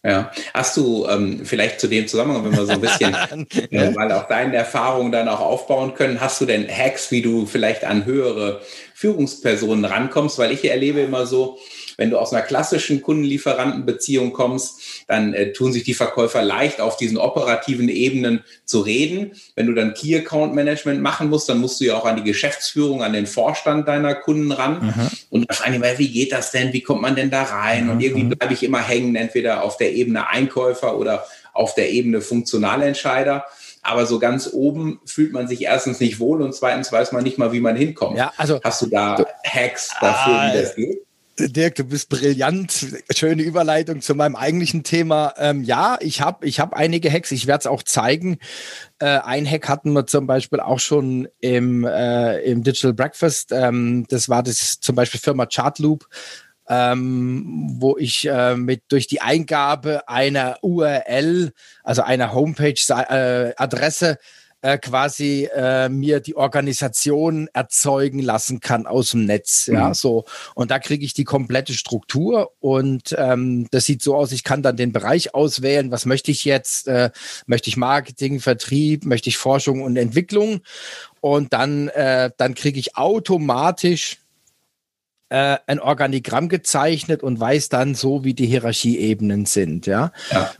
Ja, 0.05 0.31
hast 0.53 0.77
du 0.77 1.07
ähm, 1.07 1.41
vielleicht 1.45 1.79
zu 1.79 1.87
dem 1.87 2.07
Zusammenhang, 2.07 2.45
wenn 2.45 2.55
wir 2.55 2.65
so 2.67 2.73
ein 2.73 2.81
bisschen 2.81 3.15
äh, 3.71 3.89
mal 3.89 4.11
auf 4.11 4.27
deine 4.27 4.55
Erfahrungen 4.55 5.11
dann 5.11 5.27
auch 5.27 5.39
aufbauen 5.39 5.95
können, 5.95 6.21
hast 6.21 6.39
du 6.39 6.45
denn 6.45 6.67
Hacks, 6.69 7.09
wie 7.09 7.23
du 7.23 7.47
vielleicht 7.47 7.83
an 7.83 8.05
höhere 8.05 8.61
Führungspersonen 8.93 9.83
rankommst? 9.83 10.37
Weil 10.37 10.51
ich 10.51 10.63
erlebe 10.69 10.99
immer 10.99 11.25
so, 11.25 11.57
wenn 11.97 12.09
du 12.09 12.17
aus 12.17 12.33
einer 12.33 12.41
klassischen 12.41 13.01
Kundenlieferantenbeziehung 13.01 14.33
kommst, 14.33 14.79
dann 15.07 15.33
äh, 15.33 15.53
tun 15.53 15.73
sich 15.73 15.83
die 15.83 15.93
Verkäufer 15.93 16.41
leicht, 16.41 16.81
auf 16.81 16.97
diesen 16.97 17.17
operativen 17.17 17.89
Ebenen 17.89 18.43
zu 18.65 18.81
reden. 18.81 19.33
Wenn 19.55 19.67
du 19.67 19.73
dann 19.73 19.93
Key 19.93 20.15
Account 20.15 20.53
Management 20.53 21.01
machen 21.01 21.29
musst, 21.29 21.49
dann 21.49 21.59
musst 21.59 21.79
du 21.79 21.85
ja 21.85 21.95
auch 21.95 22.05
an 22.05 22.17
die 22.17 22.23
Geschäftsführung, 22.23 23.03
an 23.03 23.13
den 23.13 23.27
Vorstand 23.27 23.87
deiner 23.87 24.15
Kunden 24.15 24.51
ran. 24.51 24.85
Mhm. 24.85 25.07
Und 25.29 25.49
dann 25.49 25.55
fragen 25.55 25.73
die 25.73 25.79
mal, 25.79 25.97
wie 25.97 26.11
geht 26.11 26.31
das 26.31 26.51
denn? 26.51 26.73
Wie 26.73 26.81
kommt 26.81 27.01
man 27.01 27.15
denn 27.15 27.29
da 27.29 27.43
rein? 27.43 27.85
Mhm. 27.85 27.91
Und 27.91 28.01
irgendwie 28.01 28.35
bleibe 28.35 28.53
ich 28.53 28.63
immer 28.63 28.81
hängen, 28.81 29.15
entweder 29.15 29.63
auf 29.63 29.77
der 29.77 29.93
Ebene 29.93 30.27
Einkäufer 30.27 30.97
oder 30.97 31.25
auf 31.53 31.73
der 31.75 31.91
Ebene 31.91 32.21
Funktionalentscheider. 32.21 33.45
Aber 33.81 34.07
so 34.07 34.17
ganz 34.17 34.49
oben 34.51 34.99
fühlt 35.05 35.31
man 35.31 35.47
sich 35.47 35.61
erstens 35.61 35.99
nicht 35.99 36.19
wohl 36.19 36.41
und 36.41 36.55
zweitens 36.55 36.91
weiß 36.91 37.11
man 37.11 37.23
nicht 37.23 37.37
mal, 37.37 37.51
wie 37.51 37.59
man 37.59 37.75
hinkommt. 37.75 38.17
Ja, 38.17 38.33
also, 38.35 38.59
Hast 38.63 38.81
du 38.81 38.87
da 38.87 39.23
Hacks 39.45 39.91
dafür, 40.01 40.33
ah, 40.33 40.51
wie 40.51 40.57
das 40.59 40.75
geht? 40.75 41.04
Dirk, 41.37 41.75
du 41.75 41.83
bist 41.83 42.07
brillant. 42.09 42.85
Schöne 43.13 43.43
Überleitung 43.43 44.01
zu 44.01 44.15
meinem 44.15 44.37
eigentlichen 44.37 44.83
Thema. 44.83 45.33
Ähm, 45.37 45.63
ja, 45.63 45.97
ich 45.99 46.21
habe 46.21 46.45
ich 46.47 46.61
hab 46.61 46.73
einige 46.73 47.11
Hacks. 47.11 47.31
Ich 47.31 47.45
werde 47.45 47.59
es 47.59 47.67
auch 47.67 47.83
zeigen. 47.83 48.37
Äh, 48.99 49.19
ein 49.19 49.49
Hack 49.49 49.67
hatten 49.67 49.91
wir 49.91 50.07
zum 50.07 50.27
Beispiel 50.27 50.61
auch 50.61 50.79
schon 50.79 51.27
im, 51.41 51.83
äh, 51.83 52.39
im 52.43 52.63
Digital 52.63 52.93
Breakfast. 52.93 53.51
Ähm, 53.51 54.05
das 54.07 54.29
war 54.29 54.43
das 54.43 54.79
zum 54.79 54.95
Beispiel 54.95 55.19
Firma 55.19 55.45
Chartloop, 55.45 56.07
ähm, 56.69 57.75
wo 57.79 57.97
ich 57.97 58.27
äh, 58.29 58.55
mit 58.55 58.83
durch 58.87 59.07
die 59.07 59.21
Eingabe 59.21 60.07
einer 60.07 60.57
URL, 60.61 61.51
also 61.83 62.01
einer 62.01 62.33
Homepage-Adresse, 62.33 64.19
äh, 64.65 64.79
quasi 64.79 65.47
äh, 65.55 65.89
mir 65.89 66.19
die 66.21 66.35
Organisation 66.35 67.47
erzeugen 67.53 68.17
lassen 68.17 68.61
kann 68.61 68.87
aus 68.87 69.11
dem 69.11 69.25
Netz. 69.25 69.67
Ja, 69.67 69.89
mhm. 69.89 69.93
so. 69.93 70.25
Und 70.55 70.71
da 70.71 70.79
kriege 70.79 71.05
ich 71.05 71.13
die 71.13 71.23
komplette 71.23 71.73
Struktur 71.73 72.51
und 72.59 73.15
ähm, 73.15 73.67
das 73.69 73.85
sieht 73.85 74.01
so 74.01 74.15
aus, 74.15 74.31
ich 74.31 74.43
kann 74.43 74.63
dann 74.63 74.75
den 74.75 74.91
Bereich 74.91 75.35
auswählen, 75.35 75.91
was 75.91 76.07
möchte 76.07 76.31
ich 76.31 76.45
jetzt? 76.45 76.87
Äh, 76.87 77.11
möchte 77.45 77.69
ich 77.69 77.77
Marketing, 77.77 78.39
Vertrieb, 78.39 79.05
möchte 79.05 79.29
ich 79.29 79.37
Forschung 79.37 79.83
und 79.83 79.97
Entwicklung? 79.97 80.61
Und 81.21 81.53
dann, 81.53 81.89
äh, 81.89 82.31
dann 82.35 82.55
kriege 82.55 82.79
ich 82.79 82.97
automatisch 82.97 84.17
äh, 85.29 85.57
ein 85.67 85.79
Organigramm 85.79 86.49
gezeichnet 86.49 87.21
und 87.21 87.39
weiß 87.39 87.69
dann 87.69 87.93
so, 87.93 88.23
wie 88.23 88.33
die 88.33 88.47
Hierarchieebenen 88.47 89.45
sind. 89.45 89.85
Ja, 89.85 90.11
ja. 90.31 90.51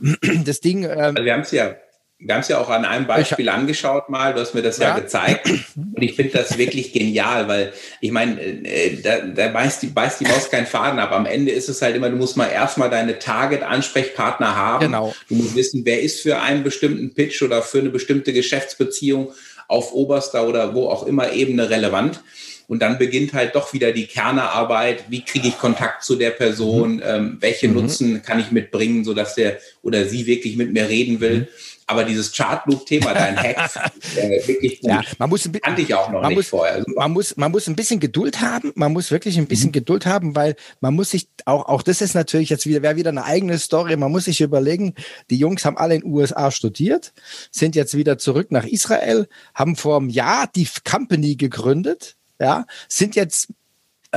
das 0.44 0.60
Ding. 0.60 0.84
Ähm, 0.84 0.92
also 0.92 1.24
wir 1.24 1.32
haben 1.32 1.40
es 1.40 1.50
ja 1.50 1.74
Wir 2.18 2.34
haben 2.34 2.40
es 2.40 2.48
ja 2.48 2.58
auch 2.58 2.70
an 2.70 2.86
einem 2.86 3.06
Beispiel 3.06 3.48
angeschaut 3.50 4.08
mal, 4.08 4.32
du 4.32 4.40
hast 4.40 4.54
mir 4.54 4.62
das 4.62 4.78
ja, 4.78 4.88
ja 4.88 4.98
gezeigt. 4.98 5.50
Und 5.76 6.02
ich 6.02 6.14
finde 6.14 6.38
das 6.38 6.56
wirklich 6.56 6.92
genial, 6.92 7.46
weil 7.46 7.72
ich 8.00 8.10
meine, 8.10 8.40
äh, 8.40 9.00
da, 9.02 9.18
da 9.20 9.48
beißt, 9.48 9.82
die, 9.82 9.88
beißt 9.88 10.20
die 10.20 10.24
Maus 10.24 10.50
keinen 10.50 10.66
Faden 10.66 10.98
ab. 10.98 11.12
Am 11.12 11.26
Ende 11.26 11.52
ist 11.52 11.68
es 11.68 11.82
halt 11.82 11.94
immer, 11.94 12.08
du 12.08 12.16
musst 12.16 12.38
mal 12.38 12.46
erstmal 12.46 12.88
deine 12.88 13.18
Target-Ansprechpartner 13.18 14.56
haben. 14.56 14.86
Genau. 14.86 15.14
Du 15.28 15.34
musst 15.34 15.54
wissen, 15.56 15.82
wer 15.84 16.00
ist 16.00 16.22
für 16.22 16.40
einen 16.40 16.64
bestimmten 16.64 17.12
Pitch 17.12 17.42
oder 17.42 17.60
für 17.60 17.80
eine 17.80 17.90
bestimmte 17.90 18.32
Geschäftsbeziehung 18.32 19.32
auf 19.68 19.92
oberster 19.92 20.46
oder 20.46 20.74
wo 20.74 20.88
auch 20.88 21.06
immer 21.06 21.32
Ebene 21.32 21.68
relevant. 21.68 22.22
Und 22.68 22.82
dann 22.82 22.98
beginnt 22.98 23.32
halt 23.32 23.54
doch 23.54 23.72
wieder 23.72 23.92
die 23.92 24.06
Kernearbeit. 24.06 25.04
Wie 25.08 25.22
kriege 25.22 25.48
ich 25.48 25.58
Kontakt 25.58 26.02
zu 26.02 26.16
der 26.16 26.30
Person? 26.30 26.96
Mhm. 26.96 27.02
Ähm, 27.04 27.36
welche 27.40 27.68
mhm. 27.68 27.74
Nutzen 27.74 28.22
kann 28.22 28.40
ich 28.40 28.50
mitbringen, 28.50 29.04
sodass 29.04 29.34
der 29.34 29.58
oder 29.82 30.04
sie 30.06 30.26
wirklich 30.26 30.56
mit 30.56 30.72
mir 30.72 30.88
reden 30.88 31.20
will? 31.20 31.38
Mhm. 31.40 31.46
Aber 31.88 32.02
dieses 32.04 32.32
Chartloop-Thema, 32.32 33.14
dein 33.14 33.36
Hack, 33.42 33.70
äh, 34.16 34.46
wirklich 34.46 34.80
gut. 34.80 34.90
Ja, 34.90 35.02
man 35.18 35.30
muss, 35.30 35.48
kannte 35.62 35.82
ich 35.82 35.94
auch 35.94 36.10
noch 36.10 36.20
man 36.20 36.30
nicht 36.30 36.38
muss, 36.38 36.48
vorher. 36.48 36.84
Man 36.96 37.12
muss, 37.12 37.36
man 37.36 37.52
muss 37.52 37.68
ein 37.68 37.76
bisschen 37.76 38.00
Geduld 38.00 38.40
haben. 38.40 38.72
Man 38.74 38.92
muss 38.92 39.12
wirklich 39.12 39.38
ein 39.38 39.46
bisschen 39.46 39.68
mhm. 39.68 39.72
Geduld 39.72 40.04
haben, 40.04 40.34
weil 40.34 40.56
man 40.80 40.94
muss 40.94 41.10
sich 41.10 41.28
auch, 41.44 41.66
auch 41.66 41.82
das 41.82 42.00
ist 42.00 42.14
natürlich 42.14 42.50
jetzt 42.50 42.66
wieder, 42.66 42.82
wäre 42.82 42.96
wieder 42.96 43.10
eine 43.10 43.24
eigene 43.24 43.58
Story. 43.58 43.96
Man 43.96 44.10
muss 44.10 44.24
sich 44.24 44.40
überlegen, 44.40 44.94
die 45.30 45.38
Jungs 45.38 45.64
haben 45.64 45.78
alle 45.78 45.94
in 45.94 46.00
den 46.00 46.12
USA 46.12 46.50
studiert, 46.50 47.12
sind 47.52 47.76
jetzt 47.76 47.96
wieder 47.96 48.18
zurück 48.18 48.50
nach 48.50 48.64
Israel, 48.64 49.28
haben 49.54 49.76
vor 49.76 49.98
einem 49.98 50.08
Jahr 50.08 50.48
die 50.54 50.68
Company 50.88 51.36
gegründet, 51.36 52.16
ja, 52.40 52.66
sind 52.88 53.14
jetzt 53.14 53.48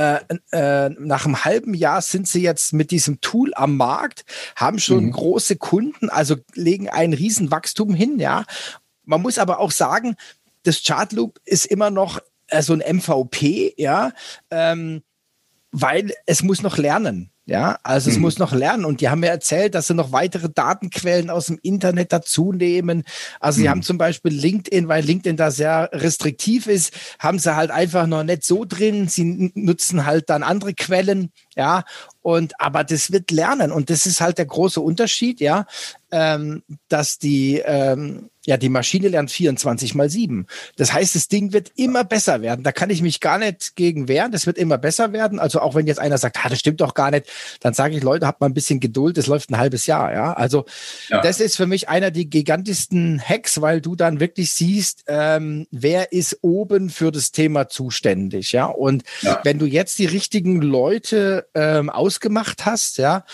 äh, 0.00 0.20
äh, 0.52 0.88
nach 0.98 1.26
einem 1.26 1.44
halben 1.44 1.74
Jahr 1.74 2.00
sind 2.00 2.26
sie 2.26 2.40
jetzt 2.40 2.72
mit 2.72 2.90
diesem 2.90 3.20
Tool 3.20 3.52
am 3.54 3.76
Markt, 3.76 4.24
haben 4.56 4.78
schon 4.78 5.06
mhm. 5.06 5.12
große 5.12 5.56
Kunden, 5.56 6.08
also 6.08 6.36
legen 6.54 6.88
ein 6.88 7.12
Riesenwachstum 7.12 7.92
hin, 7.92 8.18
ja. 8.18 8.46
Man 9.04 9.20
muss 9.20 9.38
aber 9.38 9.60
auch 9.60 9.70
sagen, 9.70 10.16
das 10.62 10.82
Chartloop 10.82 11.38
ist 11.44 11.66
immer 11.66 11.90
noch 11.90 12.18
äh, 12.46 12.62
so 12.62 12.72
ein 12.72 12.78
MVP, 12.96 13.74
ja, 13.76 14.12
ähm, 14.50 15.02
weil 15.70 16.14
es 16.24 16.42
muss 16.42 16.62
noch 16.62 16.78
lernen. 16.78 17.30
Ja, 17.50 17.80
also 17.82 18.10
es 18.10 18.14
mhm. 18.14 18.22
muss 18.22 18.38
noch 18.38 18.52
lernen. 18.52 18.84
Und 18.84 19.00
die 19.00 19.08
haben 19.08 19.18
mir 19.18 19.28
erzählt, 19.28 19.74
dass 19.74 19.88
sie 19.88 19.94
noch 19.94 20.12
weitere 20.12 20.48
Datenquellen 20.48 21.30
aus 21.30 21.46
dem 21.46 21.58
Internet 21.60 22.12
dazu 22.12 22.52
nehmen. 22.52 23.02
Also 23.40 23.58
mhm. 23.58 23.62
sie 23.62 23.68
haben 23.68 23.82
zum 23.82 23.98
Beispiel 23.98 24.32
LinkedIn, 24.32 24.86
weil 24.86 25.02
LinkedIn 25.02 25.36
da 25.36 25.50
sehr 25.50 25.90
restriktiv 25.92 26.68
ist, 26.68 26.92
haben 27.18 27.40
sie 27.40 27.56
halt 27.56 27.72
einfach 27.72 28.06
noch 28.06 28.22
nicht 28.22 28.44
so 28.44 28.64
drin. 28.64 29.08
Sie 29.08 29.50
nutzen 29.56 30.06
halt 30.06 30.30
dann 30.30 30.44
andere 30.44 30.74
Quellen. 30.74 31.32
Ja, 31.56 31.82
und 32.22 32.52
aber 32.60 32.84
das 32.84 33.10
wird 33.10 33.32
lernen. 33.32 33.72
Und 33.72 33.90
das 33.90 34.06
ist 34.06 34.20
halt 34.20 34.38
der 34.38 34.46
große 34.46 34.80
Unterschied, 34.80 35.40
ja, 35.40 35.66
ähm, 36.12 36.62
dass 36.86 37.18
die, 37.18 37.60
ähm, 37.64 38.30
ja, 38.50 38.56
die 38.56 38.68
Maschine 38.68 39.06
lernt 39.06 39.30
24 39.30 39.94
mal 39.94 40.10
7. 40.10 40.44
Das 40.74 40.92
heißt, 40.92 41.14
das 41.14 41.28
Ding 41.28 41.52
wird 41.52 41.70
immer 41.76 42.02
besser 42.02 42.42
werden. 42.42 42.64
Da 42.64 42.72
kann 42.72 42.90
ich 42.90 43.00
mich 43.00 43.20
gar 43.20 43.38
nicht 43.38 43.76
gegen 43.76 44.08
wehren. 44.08 44.32
Das 44.32 44.44
wird 44.44 44.58
immer 44.58 44.76
besser 44.76 45.12
werden. 45.12 45.38
Also 45.38 45.60
auch 45.60 45.76
wenn 45.76 45.86
jetzt 45.86 46.00
einer 46.00 46.18
sagt, 46.18 46.36
ah, 46.44 46.48
das 46.48 46.58
stimmt 46.58 46.80
doch 46.80 46.94
gar 46.94 47.12
nicht, 47.12 47.26
dann 47.60 47.74
sage 47.74 47.96
ich, 47.96 48.02
Leute, 48.02 48.26
habt 48.26 48.40
mal 48.40 48.48
ein 48.48 48.54
bisschen 48.54 48.80
Geduld. 48.80 49.16
Das 49.18 49.28
läuft 49.28 49.50
ein 49.50 49.58
halbes 49.58 49.86
Jahr. 49.86 50.12
Ja, 50.12 50.32
also 50.32 50.64
ja. 51.10 51.20
das 51.20 51.38
ist 51.38 51.56
für 51.56 51.68
mich 51.68 51.88
einer 51.88 52.10
der 52.10 52.24
gigantischsten 52.24 53.20
Hacks, 53.20 53.60
weil 53.60 53.80
du 53.80 53.94
dann 53.94 54.18
wirklich 54.18 54.52
siehst, 54.52 55.04
ähm, 55.06 55.68
wer 55.70 56.10
ist 56.10 56.38
oben 56.42 56.90
für 56.90 57.12
das 57.12 57.30
Thema 57.30 57.68
zuständig. 57.68 58.50
Ja, 58.50 58.64
und 58.64 59.04
ja. 59.20 59.38
wenn 59.44 59.60
du 59.60 59.66
jetzt 59.66 60.00
die 60.00 60.06
richtigen 60.06 60.60
Leute 60.60 61.46
ähm, 61.54 61.88
ausgemacht 61.88 62.66
hast, 62.66 62.98
ja, 62.98 63.24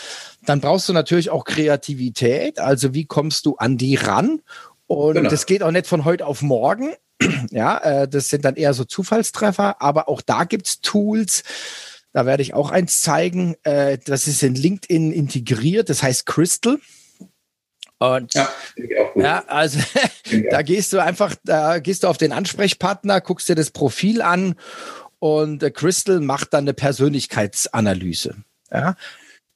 dann 0.44 0.61
brauchst 0.61 0.90
du 0.90 0.92
natürlich 0.92 1.30
auch 1.30 1.44
Kreativität. 1.44 2.58
Also 2.58 2.92
wie 2.92 3.06
kommst 3.06 3.46
du 3.46 3.56
an 3.56 3.78
die 3.78 3.94
ran? 3.94 4.42
Und 4.87 5.14
genau. 5.14 5.31
das 5.31 5.47
geht 5.47 5.62
auch 5.62 5.71
nicht 5.71 5.87
von 5.87 6.05
heute 6.05 6.26
auf 6.26 6.43
morgen. 6.43 6.95
ja, 7.50 7.78
äh, 7.78 8.09
das 8.09 8.28
sind 8.28 8.45
dann 8.45 8.57
eher 8.57 8.75
so 8.75 8.85
Zufallstreffer, 8.85 9.81
aber 9.81 10.09
auch 10.09 10.23
da 10.23 10.45
gibt's 10.45 10.81
Tools. 10.81 11.43
Da 12.12 12.25
werde 12.25 12.43
ich 12.43 12.55
auch 12.55 12.71
eins 12.71 13.00
zeigen. 13.00 13.57
Äh, 13.62 13.99
das 14.05 14.26
ist 14.26 14.43
in 14.43 14.55
LinkedIn 14.55 15.12
integriert, 15.12 15.90
das 15.90 16.02
heißt 16.02 16.26
Crystal. 16.26 16.78
Und 17.99 18.35
ja, 18.35 18.49
ja 19.14 19.45
also 19.47 19.81
da 20.50 20.62
gehst 20.62 20.93
du 20.93 20.99
einfach, 20.99 21.35
da 21.45 21.78
gehst 21.78 22.02
du 22.02 22.09
auf 22.09 22.19
den 22.19 22.33
Ansprechpartner, 22.33 23.21
guckst 23.21 23.49
dir 23.49 23.55
das 23.55 23.71
Profil 23.71 24.23
an 24.23 24.55
und 25.19 25.62
äh, 25.62 25.71
Crystal 25.71 26.21
macht 26.21 26.52
dann 26.52 26.64
eine 26.64 26.75
Persönlichkeitsanalyse. 26.75 28.37
Ja. 28.71 28.97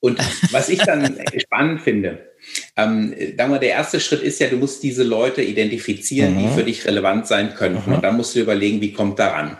Und 0.01 0.19
was 0.53 0.71
ich 0.71 0.79
dann 0.79 1.19
spannend 1.37 1.83
finde, 1.83 2.30
ähm, 2.76 3.14
sagen 3.37 3.52
wir, 3.52 3.59
der 3.59 3.71
erste 3.71 4.00
Schritt 4.00 4.23
ist 4.23 4.40
ja, 4.40 4.49
du 4.49 4.57
musst 4.57 4.83
diese 4.83 5.02
Leute 5.02 5.42
identifizieren, 5.42 6.35
mhm. 6.35 6.38
die 6.38 6.49
für 6.54 6.64
dich 6.64 6.87
relevant 6.87 7.26
sein 7.26 7.54
könnten. 7.54 7.90
Mhm. 7.90 7.97
Und 7.97 8.04
dann 8.04 8.16
musst 8.16 8.35
du 8.35 8.40
überlegen, 8.40 8.80
wie 8.80 8.92
kommt 8.92 9.19
daran? 9.19 9.59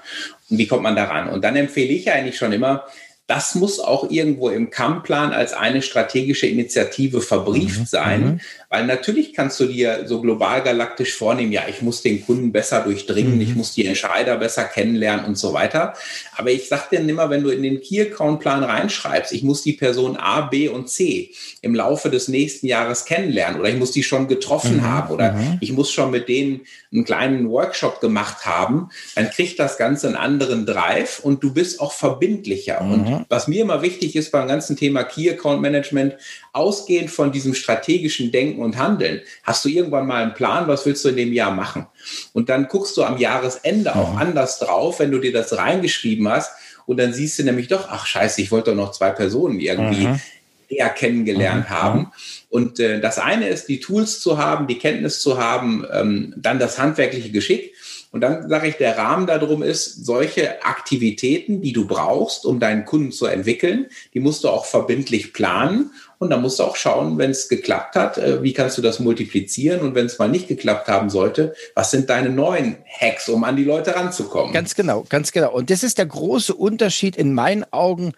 Und 0.49 0.59
wie 0.59 0.66
kommt 0.66 0.82
man 0.82 0.97
daran? 0.97 1.28
Und 1.28 1.44
dann 1.44 1.56
empfehle 1.56 1.92
ich 1.92 2.11
eigentlich 2.11 2.37
schon 2.37 2.52
immer, 2.52 2.85
das 3.30 3.54
muss 3.54 3.78
auch 3.78 4.10
irgendwo 4.10 4.49
im 4.49 4.70
CAM-Plan 4.70 5.32
als 5.32 5.52
eine 5.52 5.82
strategische 5.82 6.49
Initiative 6.49 7.20
verbrieft 7.20 7.78
mhm. 7.78 7.87
sein, 7.87 8.20
mhm. 8.25 8.40
weil 8.68 8.87
natürlich 8.87 9.34
kannst 9.34 9.60
du 9.60 9.66
dir 9.66 10.02
so 10.06 10.20
global 10.20 10.64
galaktisch 10.64 11.14
vornehmen, 11.14 11.52
ja, 11.52 11.62
ich 11.68 11.80
muss 11.80 12.02
den 12.02 12.26
Kunden 12.26 12.50
besser 12.50 12.80
durchdringen, 12.80 13.37
mhm. 13.37 13.40
ich 13.40 13.54
muss 13.54 13.72
die 13.72 13.87
Entscheider 13.87 14.37
besser 14.38 14.64
kennenlernen 14.64 15.26
und 15.26 15.38
so 15.38 15.52
weiter. 15.52 15.94
Aber 16.37 16.50
ich 16.50 16.66
sag 16.66 16.90
dir 16.90 16.99
immer, 16.99 17.30
wenn 17.30 17.44
du 17.44 17.50
in 17.50 17.62
den 17.62 17.80
Key-Account-Plan 17.80 18.64
reinschreibst, 18.64 19.32
ich 19.32 19.44
muss 19.44 19.62
die 19.62 19.75
Person 19.75 20.16
A, 20.16 20.40
B 20.40 20.68
und 20.68 20.88
C 20.90 21.30
im 21.62 21.76
Laufe 21.76 22.10
des 22.10 22.26
nächsten 22.26 22.66
Jahres 22.66 23.04
kennenlernen 23.04 23.60
oder 23.60 23.68
ich 23.68 23.76
muss 23.76 23.92
die 23.92 24.02
schon 24.02 24.26
getroffen 24.26 24.78
mhm. 24.78 24.90
haben 24.90 25.14
oder 25.14 25.34
mhm. 25.34 25.58
ich 25.60 25.72
muss 25.72 25.92
schon 25.92 26.10
mit 26.10 26.28
denen 26.28 26.62
einen 26.92 27.04
kleinen 27.04 27.49
Workshop 27.49 28.00
gemacht 28.00 28.44
haben, 28.44 28.88
dann 29.14 29.30
kriegt 29.30 29.60
das 29.60 29.78
Ganze 29.78 30.08
einen 30.08 30.16
anderen 30.16 30.66
Drive 30.66 31.20
und 31.20 31.44
du 31.44 31.54
bist 31.54 31.80
auch 31.80 31.92
verbindlicher. 31.92 32.80
Und 32.80 33.20
mhm. 33.21 33.27
was 33.29 33.49
mir 33.49 33.62
immer 33.62 33.83
wichtig 33.83 34.17
ist 34.17 34.33
beim 34.33 34.49
ganzen 34.49 34.77
Thema 34.77 35.05
Key 35.05 35.31
Account 35.31 35.61
Management, 35.61 36.17
ausgehend 36.53 37.11
von 37.11 37.33
diesem 37.33 37.55
strategischen 37.55 38.33
Denken 38.33 38.62
und 38.62 38.79
Handeln, 38.79 39.21
hast 39.43 39.65
du 39.65 39.69
irgendwann 39.69 40.07
mal 40.07 40.23
einen 40.23 40.35
Plan, 40.35 40.69
was 40.69 40.87
willst 40.87 41.05
du 41.05 41.11
in 41.11 41.17
dem 41.17 41.33
Jahr 41.33 41.53
machen? 41.53 41.87
Und 42.33 42.49
dann 42.49 42.69
guckst 42.69 42.97
du 42.97 43.05
am 43.05 43.19
Jahresende 43.19 43.95
auch 43.95 44.12
mhm. 44.12 44.19
anders 44.19 44.59
drauf, 44.59 44.99
wenn 45.00 45.11
du 45.11 45.19
dir 45.19 45.33
das 45.33 45.57
reingeschrieben 45.57 46.29
hast. 46.29 46.53
Und 46.87 46.99
dann 46.99 47.12
siehst 47.12 47.39
du 47.39 47.45
nämlich 47.45 47.69
doch, 47.69 47.89
ach 47.89 48.07
scheiße, 48.07 48.41
ich 48.41 48.50
wollte 48.50 48.71
doch 48.71 48.77
noch 48.77 48.93
zwei 48.93 49.11
Personen 49.11 49.61
irgendwie 49.61 50.07
mhm. 50.07 50.21
eher 50.69 50.89
kennengelernt 50.89 51.71
mhm. 51.71 51.75
haben. 51.75 52.12
Und 52.49 52.81
äh, 52.81 53.00
das 53.00 53.19
eine 53.19 53.49
ist, 53.49 53.69
die 53.69 53.81
Tools 53.81 54.21
zu 54.21 54.39
haben, 54.39 54.67
die 54.67 54.79
Kenntnis 54.79 55.21
zu 55.21 55.39
haben, 55.39 55.85
ähm, 55.93 56.35
dann 56.37 56.59
das 56.59 56.79
handwerkliche 56.79 57.31
Geschick. 57.31 57.75
Und 58.12 58.23
dann 58.23 58.49
sage 58.49 58.67
ich, 58.67 58.76
der 58.76 58.99
Rahmen 58.99 59.26
darum 59.26 59.62
ist, 59.62 60.05
solche 60.05 60.64
Aktivitäten, 60.64 61.61
die 61.61 61.73
du 61.73 61.87
brauchst, 61.87 62.45
um 62.45 62.59
deinen 62.59 62.85
Kunden 62.85 63.12
zu 63.12 63.26
entwickeln, 63.26 63.87
die 64.14 64.21
musst 64.21 64.43
du 64.43 64.49
auch 64.49 64.64
verbindlich 64.64 65.33
planen. 65.33 65.93
Und 66.19 66.31
dann 66.31 66.43
musst 66.43 66.59
du 66.59 66.64
auch 66.64 66.76
schauen, 66.76 67.19
wenn 67.19 67.31
es 67.31 67.49
geklappt 67.49 67.95
hat, 67.95 68.19
äh, 68.19 68.43
wie 68.43 68.52
kannst 68.52 68.76
du 68.76 68.83
das 68.83 68.99
multiplizieren? 68.99 69.81
Und 69.81 69.95
wenn 69.95 70.07
es 70.07 70.19
mal 70.19 70.29
nicht 70.29 70.49
geklappt 70.49 70.88
haben 70.88 71.09
sollte, 71.09 71.55
was 71.75 71.90
sind 71.93 72.11
deine 72.11 72.31
neuen 72.31 72.76
Hacks, 72.85 73.29
um 73.29 73.45
an 73.45 73.57
die 73.57 73.64
Leute 73.64 73.95
ranzukommen? 73.95 74.52
Ganz 74.52 74.75
genau, 74.75 75.07
ganz 75.09 75.33
genau. 75.33 75.52
Und 75.52 75.71
das 75.71 75.83
ist 75.83 75.97
der 75.97 76.07
große 76.07 76.55
Unterschied 76.55 77.17
in 77.17 77.33
meinen 77.33 77.64
Augen 77.73 78.12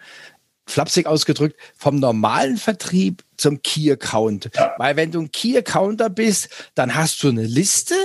flapsig 0.65 1.05
ausgedrückt, 1.05 1.57
vom 1.77 1.97
normalen 1.97 2.57
Vertrieb 2.57 3.23
zum 3.37 3.61
Key 3.61 3.91
Account. 3.91 4.49
Ja. 4.55 4.73
Weil 4.77 4.95
wenn 4.95 5.11
du 5.11 5.21
ein 5.21 5.31
Key 5.31 5.57
Accounter 5.57 6.09
bist, 6.09 6.49
dann 6.75 6.95
hast 6.95 7.21
du 7.21 7.29
eine 7.29 7.43
Liste 7.43 7.95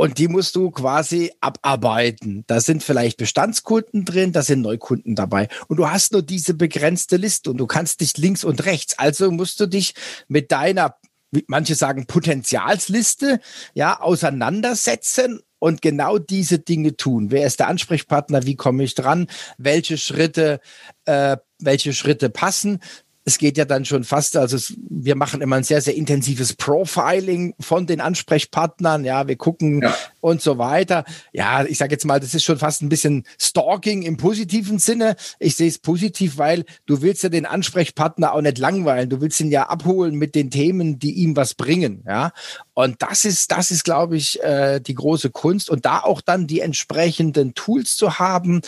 und 0.00 0.16
die 0.16 0.28
musst 0.28 0.56
du 0.56 0.70
quasi 0.70 1.30
abarbeiten. 1.42 2.44
Da 2.46 2.62
sind 2.62 2.82
vielleicht 2.82 3.18
Bestandskunden 3.18 4.06
drin, 4.06 4.32
da 4.32 4.40
sind 4.40 4.62
Neukunden 4.62 5.14
dabei. 5.14 5.48
Und 5.68 5.76
du 5.76 5.90
hast 5.90 6.12
nur 6.12 6.22
diese 6.22 6.54
begrenzte 6.54 7.18
Liste 7.18 7.50
und 7.50 7.58
du 7.58 7.66
kannst 7.66 8.00
dich 8.00 8.16
links 8.16 8.42
und 8.42 8.64
rechts. 8.64 8.98
Also 8.98 9.30
musst 9.30 9.60
du 9.60 9.66
dich 9.66 9.92
mit 10.26 10.52
deiner 10.52 10.96
manche 11.48 11.74
sagen 11.74 12.06
Potenzialsliste, 12.06 13.40
ja, 13.74 14.00
auseinandersetzen 14.00 15.40
und 15.58 15.82
genau 15.82 16.16
diese 16.16 16.60
Dinge 16.60 16.96
tun. 16.96 17.30
Wer 17.30 17.46
ist 17.46 17.60
der 17.60 17.68
Ansprechpartner? 17.68 18.46
Wie 18.46 18.56
komme 18.56 18.84
ich 18.84 18.94
dran? 18.94 19.26
Welche 19.58 19.98
Schritte, 19.98 20.60
äh, 21.04 21.36
welche 21.58 21.92
Schritte 21.92 22.30
passen? 22.30 22.80
Es 23.30 23.38
geht 23.38 23.56
ja 23.56 23.64
dann 23.64 23.84
schon 23.84 24.02
fast, 24.04 24.36
also 24.36 24.56
es, 24.56 24.74
wir 24.88 25.14
machen 25.14 25.40
immer 25.40 25.56
ein 25.56 25.62
sehr, 25.62 25.80
sehr 25.80 25.94
intensives 25.94 26.52
Profiling 26.52 27.54
von 27.60 27.86
den 27.86 28.00
Ansprechpartnern, 28.00 29.04
ja, 29.04 29.28
wir 29.28 29.36
gucken 29.36 29.82
ja. 29.82 29.94
Und 30.20 30.40
so 30.42 30.58
weiter. 30.58 31.04
Ja, 31.32 31.64
ich 31.64 31.78
sage 31.78 31.92
jetzt 31.92 32.04
mal, 32.04 32.20
das 32.20 32.34
ist 32.34 32.44
schon 32.44 32.58
fast 32.58 32.82
ein 32.82 32.88
bisschen 32.88 33.24
Stalking 33.38 34.02
im 34.02 34.16
positiven 34.16 34.78
Sinne. 34.78 35.16
Ich 35.38 35.56
sehe 35.56 35.68
es 35.68 35.78
positiv, 35.78 36.38
weil 36.38 36.64
du 36.86 37.02
willst 37.02 37.22
ja 37.22 37.28
den 37.28 37.46
Ansprechpartner 37.46 38.32
auch 38.34 38.40
nicht 38.40 38.58
langweilen. 38.58 39.10
Du 39.10 39.20
willst 39.20 39.40
ihn 39.40 39.50
ja 39.50 39.68
abholen 39.68 40.16
mit 40.16 40.34
den 40.34 40.50
Themen, 40.50 40.98
die 40.98 41.14
ihm 41.14 41.36
was 41.36 41.54
bringen, 41.54 42.04
ja. 42.06 42.32
Und 42.74 43.02
das 43.02 43.24
ist, 43.24 43.52
das 43.52 43.70
ist, 43.70 43.84
glaube 43.84 44.16
ich, 44.16 44.42
äh, 44.42 44.80
die 44.80 44.94
große 44.94 45.30
Kunst. 45.30 45.68
Und 45.68 45.84
da 45.84 46.00
auch 46.00 46.20
dann 46.20 46.46
die 46.46 46.60
entsprechenden 46.60 47.54
Tools 47.54 47.96
zu 47.96 48.18
haben, 48.18 48.62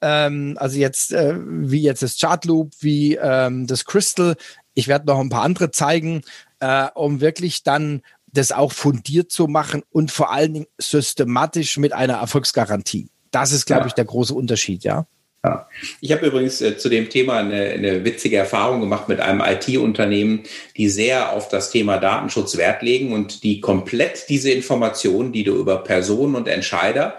ähm, 0.00 0.56
also 0.58 0.78
jetzt, 0.78 1.12
äh, 1.12 1.34
wie 1.38 1.82
jetzt 1.82 2.02
das 2.02 2.18
Chartloop, 2.18 2.72
wie 2.80 3.16
ähm, 3.16 3.66
das 3.66 3.84
Crystal. 3.84 4.36
Ich 4.74 4.88
werde 4.88 5.06
noch 5.06 5.20
ein 5.20 5.28
paar 5.28 5.42
andere 5.42 5.70
zeigen, 5.70 6.22
äh, 6.60 6.88
um 6.94 7.20
wirklich 7.20 7.62
dann 7.62 8.02
das 8.32 8.52
auch 8.52 8.72
fundiert 8.72 9.30
zu 9.30 9.46
machen 9.46 9.82
und 9.90 10.10
vor 10.10 10.32
allen 10.32 10.54
Dingen 10.54 10.66
systematisch 10.78 11.78
mit 11.78 11.92
einer 11.92 12.14
Erfolgsgarantie. 12.14 13.08
Das 13.30 13.52
ist, 13.52 13.66
glaube 13.66 13.82
ja. 13.82 13.86
ich, 13.88 13.92
der 13.92 14.04
große 14.04 14.34
Unterschied, 14.34 14.84
ja. 14.84 15.06
Ja. 15.44 15.68
Ich 16.00 16.10
habe 16.10 16.26
übrigens 16.26 16.60
äh, 16.60 16.76
zu 16.76 16.88
dem 16.88 17.08
Thema 17.10 17.38
eine, 17.38 17.62
eine 17.70 18.04
witzige 18.04 18.36
Erfahrung 18.36 18.80
gemacht 18.80 19.08
mit 19.08 19.20
einem 19.20 19.40
IT-Unternehmen, 19.40 20.42
die 20.76 20.88
sehr 20.88 21.32
auf 21.32 21.48
das 21.48 21.70
Thema 21.70 21.98
Datenschutz 21.98 22.56
Wert 22.56 22.82
legen 22.82 23.12
und 23.12 23.44
die 23.44 23.60
komplett 23.60 24.28
diese 24.28 24.50
Informationen, 24.50 25.32
die 25.32 25.44
du 25.44 25.54
über 25.54 25.84
Personen 25.84 26.34
und 26.34 26.48
Entscheider 26.48 27.18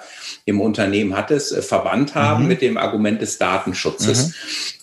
im 0.49 0.61
Unternehmen 0.61 1.15
hattest, 1.15 1.51
äh, 1.51 1.61
verbannt 1.61 2.15
haben 2.15 2.43
mhm. 2.43 2.49
mit 2.49 2.61
dem 2.61 2.77
Argument 2.77 3.21
des 3.21 3.37
Datenschutzes. 3.37 4.27
Mhm. 4.27 4.33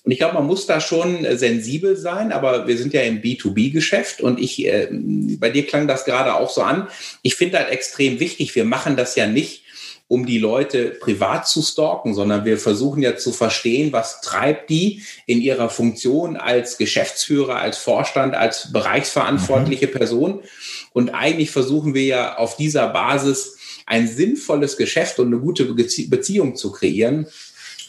Und 0.04 0.12
ich 0.12 0.18
glaube, 0.18 0.34
man 0.34 0.46
muss 0.46 0.66
da 0.66 0.80
schon 0.80 1.24
äh, 1.24 1.36
sensibel 1.36 1.96
sein, 1.96 2.32
aber 2.32 2.66
wir 2.66 2.78
sind 2.78 2.94
ja 2.94 3.02
im 3.02 3.20
B2B-Geschäft 3.20 4.20
und 4.20 4.40
ich, 4.40 4.64
äh, 4.64 4.88
bei 4.90 5.50
dir 5.50 5.66
klang 5.66 5.88
das 5.88 6.04
gerade 6.04 6.34
auch 6.34 6.50
so 6.50 6.62
an. 6.62 6.88
Ich 7.22 7.34
finde 7.34 7.58
halt 7.58 7.70
extrem 7.70 8.20
wichtig, 8.20 8.54
wir 8.54 8.64
machen 8.64 8.96
das 8.96 9.16
ja 9.16 9.26
nicht, 9.26 9.64
um 10.08 10.24
die 10.24 10.38
Leute 10.38 10.90
privat 11.00 11.48
zu 11.48 11.62
stalken, 11.62 12.14
sondern 12.14 12.44
wir 12.44 12.58
versuchen 12.58 13.02
ja 13.02 13.16
zu 13.16 13.32
verstehen, 13.32 13.92
was 13.92 14.20
treibt 14.20 14.70
die 14.70 15.02
in 15.26 15.40
ihrer 15.40 15.68
Funktion 15.68 16.36
als 16.36 16.78
Geschäftsführer, 16.78 17.56
als 17.56 17.76
Vorstand, 17.78 18.36
als 18.36 18.72
bereichsverantwortliche 18.72 19.88
mhm. 19.88 19.92
Person. 19.92 20.40
Und 20.92 21.10
eigentlich 21.10 21.50
versuchen 21.50 21.94
wir 21.94 22.04
ja 22.04 22.36
auf 22.36 22.56
dieser 22.56 22.86
Basis 22.88 23.56
ein 23.86 24.08
sinnvolles 24.08 24.76
Geschäft 24.76 25.18
und 25.18 25.28
eine 25.28 25.38
gute 25.38 25.64
Beziehung 25.64 26.56
zu 26.56 26.72
kreieren. 26.72 27.26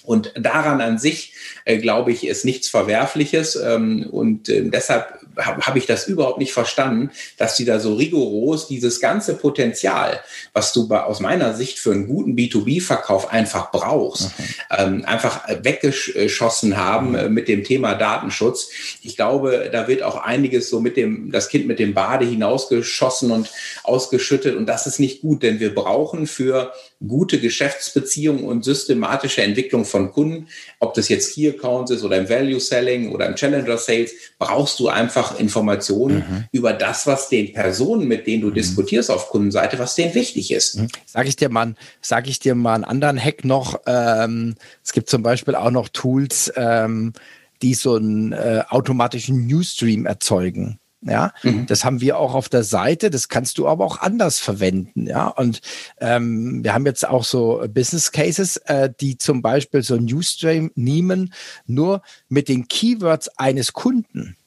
Und 0.04 0.32
daran 0.40 0.80
an 0.80 0.98
sich, 0.98 1.34
äh, 1.66 1.80
glaube 1.80 2.14
ich, 2.14 2.26
ist 2.26 2.46
nichts 2.46 2.70
Verwerfliches. 2.70 3.58
Ähm, 3.58 4.08
und 4.10 4.48
äh, 4.48 4.70
deshalb 4.70 5.20
habe 5.38 5.62
hab 5.62 5.76
ich 5.76 5.86
das 5.86 6.08
überhaupt 6.08 6.40
nicht 6.40 6.54
verstanden, 6.54 7.12
dass 7.38 7.56
die 7.56 7.66
da 7.66 7.80
so 7.80 7.96
rigoros 7.96 8.68
dieses 8.68 9.00
ganze 9.00 9.36
Potenzial, 9.36 10.20
was 10.54 10.74
du 10.74 10.88
bei, 10.88 11.04
aus 11.04 11.20
meiner 11.20 11.54
Sicht 11.54 11.80
für 11.80 11.92
einen 11.92 12.08
guten 12.08 12.36
B2B-Verkauf 12.36 13.32
einfach 13.32 13.72
brauchst, 13.72 14.26
okay. 14.26 14.50
ähm, 14.78 15.06
einfach 15.06 15.48
weggeschossen 15.62 16.78
haben 16.78 17.12
mhm. 17.12 17.34
mit 17.34 17.48
dem 17.48 17.64
Thema 17.64 17.96
Datenschutz. 17.96 18.70
Ich 19.02 19.16
glaube, 19.16 19.70
da 19.72 19.88
wird 19.88 20.04
auch 20.04 20.18
einiges 20.18 20.70
so 20.70 20.80
mit 20.80 20.98
dem, 20.98 21.32
das 21.32 21.50
Kind 21.50 21.68
mit 21.68 21.80
dem 21.80 21.94
Bade 21.94 22.26
hinausgeschossen 22.26 23.32
und 23.32 23.50
ausgeschüttet. 23.84 24.56
Und 24.56 24.66
das 24.66 24.88
ist 24.88 25.00
nicht 25.00 25.22
gut, 25.22 25.44
denn 25.44 25.60
wir 25.60 25.74
brauchen 25.74 26.28
für 26.28 26.74
gute 27.06 27.40
Geschäftsbeziehungen 27.40 28.44
und 28.44 28.66
systematische 28.66 29.44
Entwicklung 29.44 29.86
von 29.86 30.12
Kunden, 30.12 30.48
ob 30.80 30.94
das 30.96 31.10
jetzt 31.10 31.34
Key 31.34 31.50
Accounts 31.50 31.92
ist 31.92 32.04
oder 32.04 32.18
im 32.18 32.28
Value 32.28 32.60
Selling 32.60 33.12
oder 33.12 33.28
im 33.28 33.36
Challenger 33.36 33.78
Sales, 33.78 34.12
brauchst 34.40 34.80
du 34.80 34.88
einfach 34.88 35.40
Informationen 35.40 36.18
mhm. 36.18 36.46
über 36.52 36.74
das, 36.74 37.06
was 37.06 37.30
den 37.30 37.54
Personen, 37.54 38.08
mit 38.08 38.26
denen 38.26 38.42
du 38.42 38.50
mhm. 38.50 38.56
diskutierst 38.56 39.12
auf 39.12 39.30
Kundenseite, 39.30 39.78
was 39.78 39.96
denen 39.96 40.16
wichtig 40.16 40.52
ist. 40.52 40.80
Mhm. 40.80 40.88
Sag 41.06 41.28
ich 41.28 41.36
dir 41.36 41.50
mal, 41.50 41.76
sag 42.02 42.28
ich 42.28 42.40
dir 42.40 42.56
mal 42.56 42.76
einen 42.76 42.84
anderen 42.84 43.24
Hack 43.24 43.46
noch. 43.46 43.82
Ähm, 43.86 44.56
es 44.84 44.92
gibt 44.92 45.10
zum 45.10 45.22
Beispiel 45.22 45.56
auch 45.56 45.72
noch 45.72 45.90
Tools, 45.90 46.52
ähm, 46.56 47.14
die 47.62 47.74
so 47.74 47.96
einen 47.96 48.32
äh, 48.34 48.64
automatischen 48.70 49.46
Newsstream 49.48 50.06
erzeugen. 50.06 50.80
Ja, 51.02 51.32
mhm. 51.44 51.68
das 51.68 51.86
haben 51.86 52.02
wir 52.02 52.18
auch 52.18 52.34
auf 52.34 52.50
der 52.50 52.64
Seite. 52.64 53.10
Das 53.10 53.30
kannst 53.30 53.60
du 53.60 53.68
aber 53.68 53.86
auch 53.86 54.00
anders 54.00 54.40
verwenden. 54.40 55.06
Ja, 55.06 55.28
und 55.28 55.62
ähm, 56.00 56.64
wir 56.64 56.74
haben 56.74 56.86
jetzt 56.86 57.08
auch 57.08 57.24
so 57.24 57.64
Business 57.70 58.12
Cases, 58.12 58.58
äh, 58.66 58.90
die 59.00 59.18
zum 59.18 59.42
Beispiel 59.42 59.84
so 59.84 59.96
Newsstream 59.96 60.72
nehmen, 60.76 61.34
nur 61.68 62.02
mit 62.30 62.50
den 62.50 62.68
Keywords 62.68 63.30
eines 63.38 63.74
Kunden. 63.74 64.38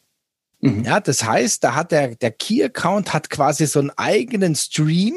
Mhm. 0.60 0.84
Ja, 0.84 1.00
das 1.00 1.24
heißt, 1.24 1.64
da 1.64 1.74
hat 1.74 1.92
der, 1.92 2.16
der 2.16 2.32
Key 2.32 2.62
Account 2.64 3.12
hat 3.12 3.30
quasi 3.30 3.66
so 3.66 3.78
einen 3.78 3.90
eigenen 3.90 4.54
Stream, 4.56 5.14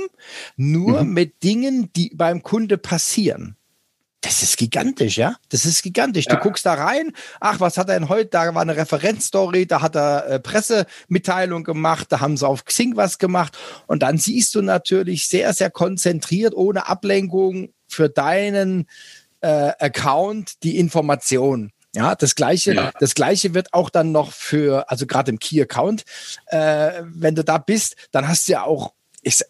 nur 0.55 1.03
mhm. 1.03 1.13
mit 1.13 1.43
Dingen, 1.43 1.89
die 1.95 2.11
beim 2.15 2.43
Kunde 2.43 2.77
passieren. 2.77 3.57
Das 4.23 4.41
ist 4.41 4.57
gigantisch, 4.57 5.17
ja. 5.17 5.35
Das 5.49 5.65
ist 5.65 5.83
gigantisch. 5.83 6.25
Ja. 6.27 6.35
Du 6.35 6.41
guckst 6.41 6.65
da 6.65 6.75
rein, 6.75 7.11
ach, 7.41 7.59
was 7.59 7.77
hat 7.77 7.89
er 7.89 7.99
denn 7.99 8.07
heute? 8.07 8.29
Da 8.29 8.55
war 8.55 8.61
eine 8.61 8.77
Referenzstory, 8.77 9.65
da 9.65 9.81
hat 9.81 9.97
er 9.97 10.27
äh, 10.27 10.39
Pressemitteilung 10.39 11.65
gemacht, 11.65 12.07
da 12.09 12.21
haben 12.21 12.37
sie 12.37 12.47
auf 12.47 12.63
Xing 12.63 12.95
was 12.95 13.17
gemacht. 13.17 13.57
Und 13.85 14.01
dann 14.01 14.17
siehst 14.17 14.55
du 14.55 14.61
natürlich 14.61 15.27
sehr, 15.27 15.53
sehr 15.53 15.69
konzentriert, 15.69 16.55
ohne 16.55 16.87
Ablenkung 16.87 17.73
für 17.89 18.07
deinen 18.07 18.87
äh, 19.41 19.73
Account 19.79 20.63
die 20.63 20.77
Information. 20.77 21.73
Ja, 21.93 22.15
das 22.15 22.35
gleiche, 22.35 22.73
ja. 22.73 22.91
das 22.99 23.15
gleiche 23.15 23.53
wird 23.53 23.73
auch 23.73 23.89
dann 23.89 24.13
noch 24.13 24.31
für, 24.31 24.89
also 24.89 25.05
gerade 25.05 25.31
im 25.31 25.37
Key 25.37 25.61
Account, 25.61 26.05
äh, 26.47 27.03
wenn 27.03 27.35
du 27.35 27.43
da 27.43 27.57
bist, 27.57 27.97
dann 28.11 28.27
hast 28.27 28.47
du 28.47 28.53
ja 28.53 28.63
auch, 28.63 28.93
ich, 29.21 29.41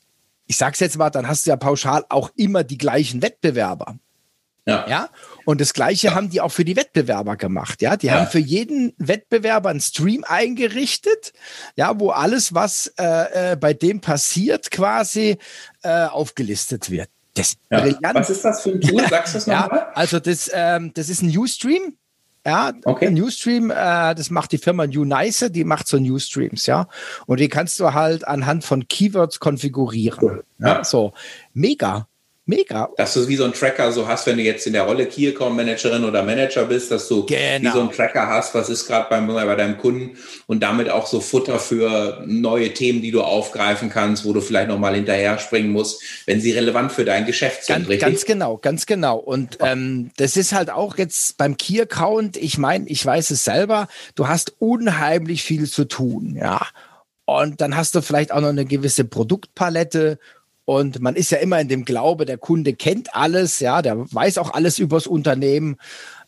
ich 0.47 0.57
sag's 0.57 0.79
jetzt 0.79 0.97
mal, 0.97 1.11
dann 1.11 1.27
hast 1.27 1.45
du 1.45 1.51
ja 1.51 1.57
pauschal 1.57 2.05
auch 2.09 2.31
immer 2.35 2.63
die 2.63 2.79
gleichen 2.79 3.21
Wettbewerber. 3.21 3.97
Ja. 4.65 4.85
ja. 4.87 5.09
Und 5.45 5.59
das 5.59 5.73
Gleiche 5.73 6.07
ja. 6.07 6.15
haben 6.15 6.29
die 6.29 6.39
auch 6.39 6.51
für 6.51 6.63
die 6.63 6.75
Wettbewerber 6.75 7.35
gemacht. 7.35 7.81
Ja, 7.81 7.97
die 7.97 8.07
ja. 8.07 8.13
haben 8.13 8.27
für 8.27 8.39
jeden 8.39 8.93
Wettbewerber 8.97 9.69
einen 9.69 9.81
Stream 9.81 10.23
eingerichtet, 10.25 11.33
ja, 11.75 11.99
wo 11.99 12.11
alles, 12.11 12.53
was 12.53 12.87
äh, 12.97 13.51
äh, 13.51 13.55
bei 13.55 13.73
dem 13.73 13.99
passiert, 13.99 14.71
quasi 14.71 15.37
äh, 15.81 16.05
aufgelistet 16.05 16.89
wird. 16.89 17.09
Das 17.33 17.49
ist 17.49 17.59
ja. 17.69 17.81
brillant. 17.81 18.15
Was 18.15 18.29
ist 18.29 18.45
das 18.45 18.61
für 18.61 18.71
ein 18.71 18.81
Tool? 18.81 19.05
Sagst 19.09 19.33
du 19.33 19.37
es 19.39 19.47
nochmal? 19.47 19.79
Ja, 19.79 19.91
also 19.95 20.19
das, 20.19 20.49
ähm, 20.53 20.91
das 20.93 21.09
ist 21.09 21.21
ein 21.21 21.29
Newsstream. 21.29 21.97
Ja, 22.45 22.73
okay. 22.83 23.09
Newsstream, 23.09 23.71
äh, 23.71 24.15
das 24.15 24.29
macht 24.29 24.51
die 24.51 24.57
Firma 24.57 24.83
Unice, 24.83 25.49
die 25.49 25.63
macht 25.63 25.87
so 25.87 25.97
Newsstreams, 25.97 26.65
ja. 26.65 26.87
Und 27.25 27.39
die 27.39 27.47
kannst 27.47 27.79
du 27.79 27.93
halt 27.93 28.27
anhand 28.27 28.65
von 28.65 28.87
Keywords 28.87 29.39
konfigurieren. 29.39 30.19
Cool. 30.21 30.43
Ja. 30.59 30.83
So, 30.83 31.13
mega. 31.53 32.07
Mega. 32.45 32.89
Dass 32.97 33.13
du 33.13 33.25
wie 33.29 33.37
so 33.37 33.45
ein 33.45 33.53
Tracker 33.53 33.93
so 33.93 34.05
hast, 34.05 34.27
wenn 34.27 34.35
du 34.35 34.43
jetzt 34.43 34.67
in 34.67 34.73
der 34.73 34.83
Rolle 34.83 35.05
Key 35.05 35.29
Account 35.29 35.55
Managerin 35.55 36.03
oder 36.03 36.23
Manager 36.23 36.65
bist, 36.65 36.91
dass 36.91 37.07
du 37.07 37.25
genau. 37.25 37.69
wie 37.69 37.73
so 37.73 37.79
ein 37.79 37.89
Tracker 37.89 38.27
hast, 38.27 38.53
was 38.53 38.67
ist 38.67 38.85
gerade 38.85 39.07
bei 39.09 39.55
deinem 39.55 39.77
Kunden 39.77 40.17
und 40.47 40.61
damit 40.61 40.89
auch 40.89 41.07
so 41.07 41.21
Futter 41.21 41.57
für 41.57 42.21
neue 42.25 42.73
Themen, 42.73 43.01
die 43.01 43.11
du 43.11 43.21
aufgreifen 43.21 43.89
kannst, 43.89 44.25
wo 44.25 44.33
du 44.33 44.41
vielleicht 44.41 44.67
nochmal 44.67 44.95
hinterher 44.95 45.39
springen 45.39 45.69
musst, 45.69 46.03
wenn 46.25 46.41
sie 46.41 46.51
relevant 46.51 46.91
für 46.91 47.05
dein 47.05 47.25
Geschäft 47.25 47.63
sind. 47.63 47.87
Ganz, 47.87 48.01
ganz 48.01 48.25
genau, 48.25 48.57
ganz 48.57 48.85
genau. 48.85 49.17
Und 49.19 49.59
ähm, 49.61 50.11
das 50.17 50.35
ist 50.35 50.51
halt 50.51 50.69
auch 50.69 50.97
jetzt 50.97 51.37
beim 51.37 51.55
Key 51.55 51.79
Account, 51.81 52.35
ich 52.35 52.57
meine, 52.57 52.89
ich 52.89 53.05
weiß 53.05 53.31
es 53.31 53.45
selber, 53.45 53.87
du 54.15 54.27
hast 54.27 54.55
unheimlich 54.59 55.43
viel 55.43 55.69
zu 55.69 55.85
tun, 55.85 56.35
ja. 56.37 56.67
Und 57.25 57.61
dann 57.61 57.77
hast 57.77 57.95
du 57.95 58.01
vielleicht 58.01 58.33
auch 58.33 58.41
noch 58.41 58.49
eine 58.49 58.65
gewisse 58.65 59.05
Produktpalette 59.05 60.19
und 60.65 61.01
man 61.01 61.15
ist 61.15 61.31
ja 61.31 61.39
immer 61.39 61.59
in 61.59 61.67
dem 61.67 61.85
Glaube, 61.85 62.25
der 62.25 62.37
Kunde 62.37 62.73
kennt 62.73 63.15
alles, 63.15 63.59
ja, 63.59 63.81
der 63.81 64.11
weiß 64.13 64.37
auch 64.37 64.53
alles 64.53 64.79
übers 64.79 65.07
Unternehmen. 65.07 65.77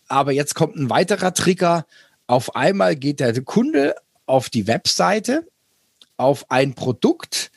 Aber 0.07 0.31
jetzt 0.31 0.55
kommt 0.55 0.75
ein 0.75 0.89
weiterer 0.89 1.33
Trigger. 1.33 1.85
Auf 2.27 2.55
einmal 2.55 2.95
geht 2.95 3.19
der 3.19 3.39
Kunde 3.43 3.95
auf 4.25 4.49
die 4.49 4.67
Webseite, 4.67 5.47
auf 6.17 6.51
ein 6.51 6.73
Produkt, 6.73 7.51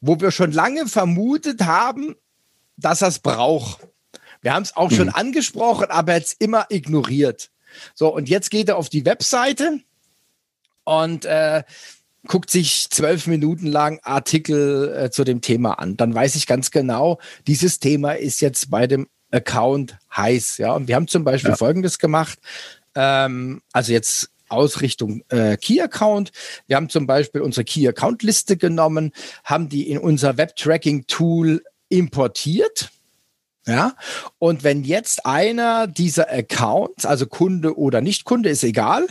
wo 0.00 0.20
wir 0.20 0.30
schon 0.30 0.52
lange 0.52 0.86
vermutet 0.86 1.62
haben, 1.62 2.16
dass 2.76 3.02
er 3.02 3.08
es 3.08 3.20
braucht. 3.20 3.86
Wir 4.42 4.54
haben 4.54 4.62
es 4.62 4.76
auch 4.76 4.90
mhm. 4.90 4.96
schon 4.96 5.08
angesprochen, 5.08 5.86
aber 5.88 6.14
jetzt 6.14 6.40
immer 6.40 6.66
ignoriert. 6.68 7.50
So, 7.94 8.14
und 8.14 8.28
jetzt 8.28 8.50
geht 8.50 8.68
er 8.68 8.76
auf 8.76 8.88
die 8.88 9.04
Webseite 9.04 9.80
und 10.84 11.24
äh, 11.24 11.62
guckt 12.26 12.50
sich 12.50 12.88
zwölf 12.90 13.26
Minuten 13.26 13.66
lang 13.66 14.00
Artikel 14.02 14.94
äh, 14.96 15.10
zu 15.10 15.24
dem 15.24 15.40
Thema 15.40 15.78
an. 15.78 15.96
Dann 15.96 16.14
weiß 16.14 16.36
ich 16.36 16.46
ganz 16.46 16.70
genau, 16.70 17.18
dieses 17.46 17.80
Thema 17.80 18.12
ist 18.12 18.40
jetzt 18.40 18.70
bei 18.70 18.86
dem 18.86 19.08
Account 19.30 19.98
heiß. 20.16 20.58
Ja, 20.58 20.72
und 20.72 20.88
wir 20.88 20.94
haben 20.94 21.08
zum 21.08 21.24
Beispiel 21.24 21.50
ja. 21.50 21.56
Folgendes 21.56 21.98
gemacht. 21.98 22.38
Ähm, 22.94 23.60
also 23.72 23.92
jetzt 23.92 24.30
Ausrichtung 24.48 25.22
äh, 25.28 25.56
Key 25.56 25.80
Account. 25.80 26.30
Wir 26.66 26.76
haben 26.76 26.88
zum 26.88 27.06
Beispiel 27.06 27.40
unsere 27.40 27.64
Key 27.64 27.86
Account 27.88 28.22
Liste 28.22 28.56
genommen, 28.56 29.12
haben 29.42 29.68
die 29.68 29.90
in 29.90 29.98
unser 29.98 30.36
Web 30.36 30.56
Tracking 30.56 31.06
Tool 31.06 31.62
importiert. 31.88 32.90
Ja, 33.66 33.96
und 34.38 34.62
wenn 34.62 34.84
jetzt 34.84 35.24
einer 35.24 35.86
dieser 35.86 36.30
Accounts, 36.30 37.06
also 37.06 37.26
Kunde 37.26 37.78
oder 37.78 38.02
Nicht-Kunde, 38.02 38.50
ist 38.50 38.62
egal, 38.62 39.06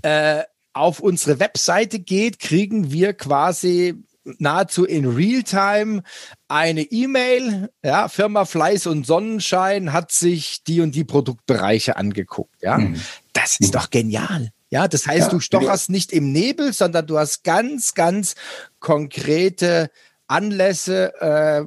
äh, 0.00 0.44
auf 0.72 1.00
unsere 1.00 1.40
Webseite 1.40 1.98
geht, 1.98 2.38
kriegen 2.38 2.92
wir 2.92 3.14
quasi 3.14 3.94
nahezu 4.38 4.84
in 4.84 5.06
Realtime 5.06 6.02
eine 6.48 6.82
E-Mail, 6.82 7.70
ja, 7.82 8.08
Firma 8.08 8.44
Fleiß 8.44 8.86
und 8.86 9.06
Sonnenschein 9.06 9.92
hat 9.92 10.12
sich 10.12 10.62
die 10.64 10.80
und 10.80 10.94
die 10.94 11.04
Produktbereiche 11.04 11.96
angeguckt, 11.96 12.62
ja. 12.62 12.78
Mhm. 12.78 13.00
Das 13.32 13.58
ist 13.60 13.74
doch 13.74 13.90
genial. 13.90 14.50
Ja, 14.70 14.86
das 14.86 15.06
heißt, 15.06 15.28
ja, 15.28 15.30
du 15.30 15.40
stocherst 15.40 15.88
nicht 15.88 16.12
im 16.12 16.30
Nebel, 16.32 16.72
sondern 16.74 17.06
du 17.06 17.18
hast 17.18 17.42
ganz, 17.42 17.94
ganz 17.94 18.34
konkrete 18.80 19.90
Anlässe, 20.26 21.12
äh, 21.20 21.64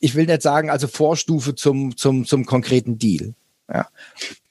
ich 0.00 0.14
will 0.14 0.26
nicht 0.26 0.42
sagen, 0.42 0.68
also 0.68 0.88
Vorstufe 0.88 1.54
zum, 1.54 1.96
zum, 1.96 2.26
zum 2.26 2.44
konkreten 2.44 2.98
Deal. 2.98 3.34
Ja. 3.72 3.88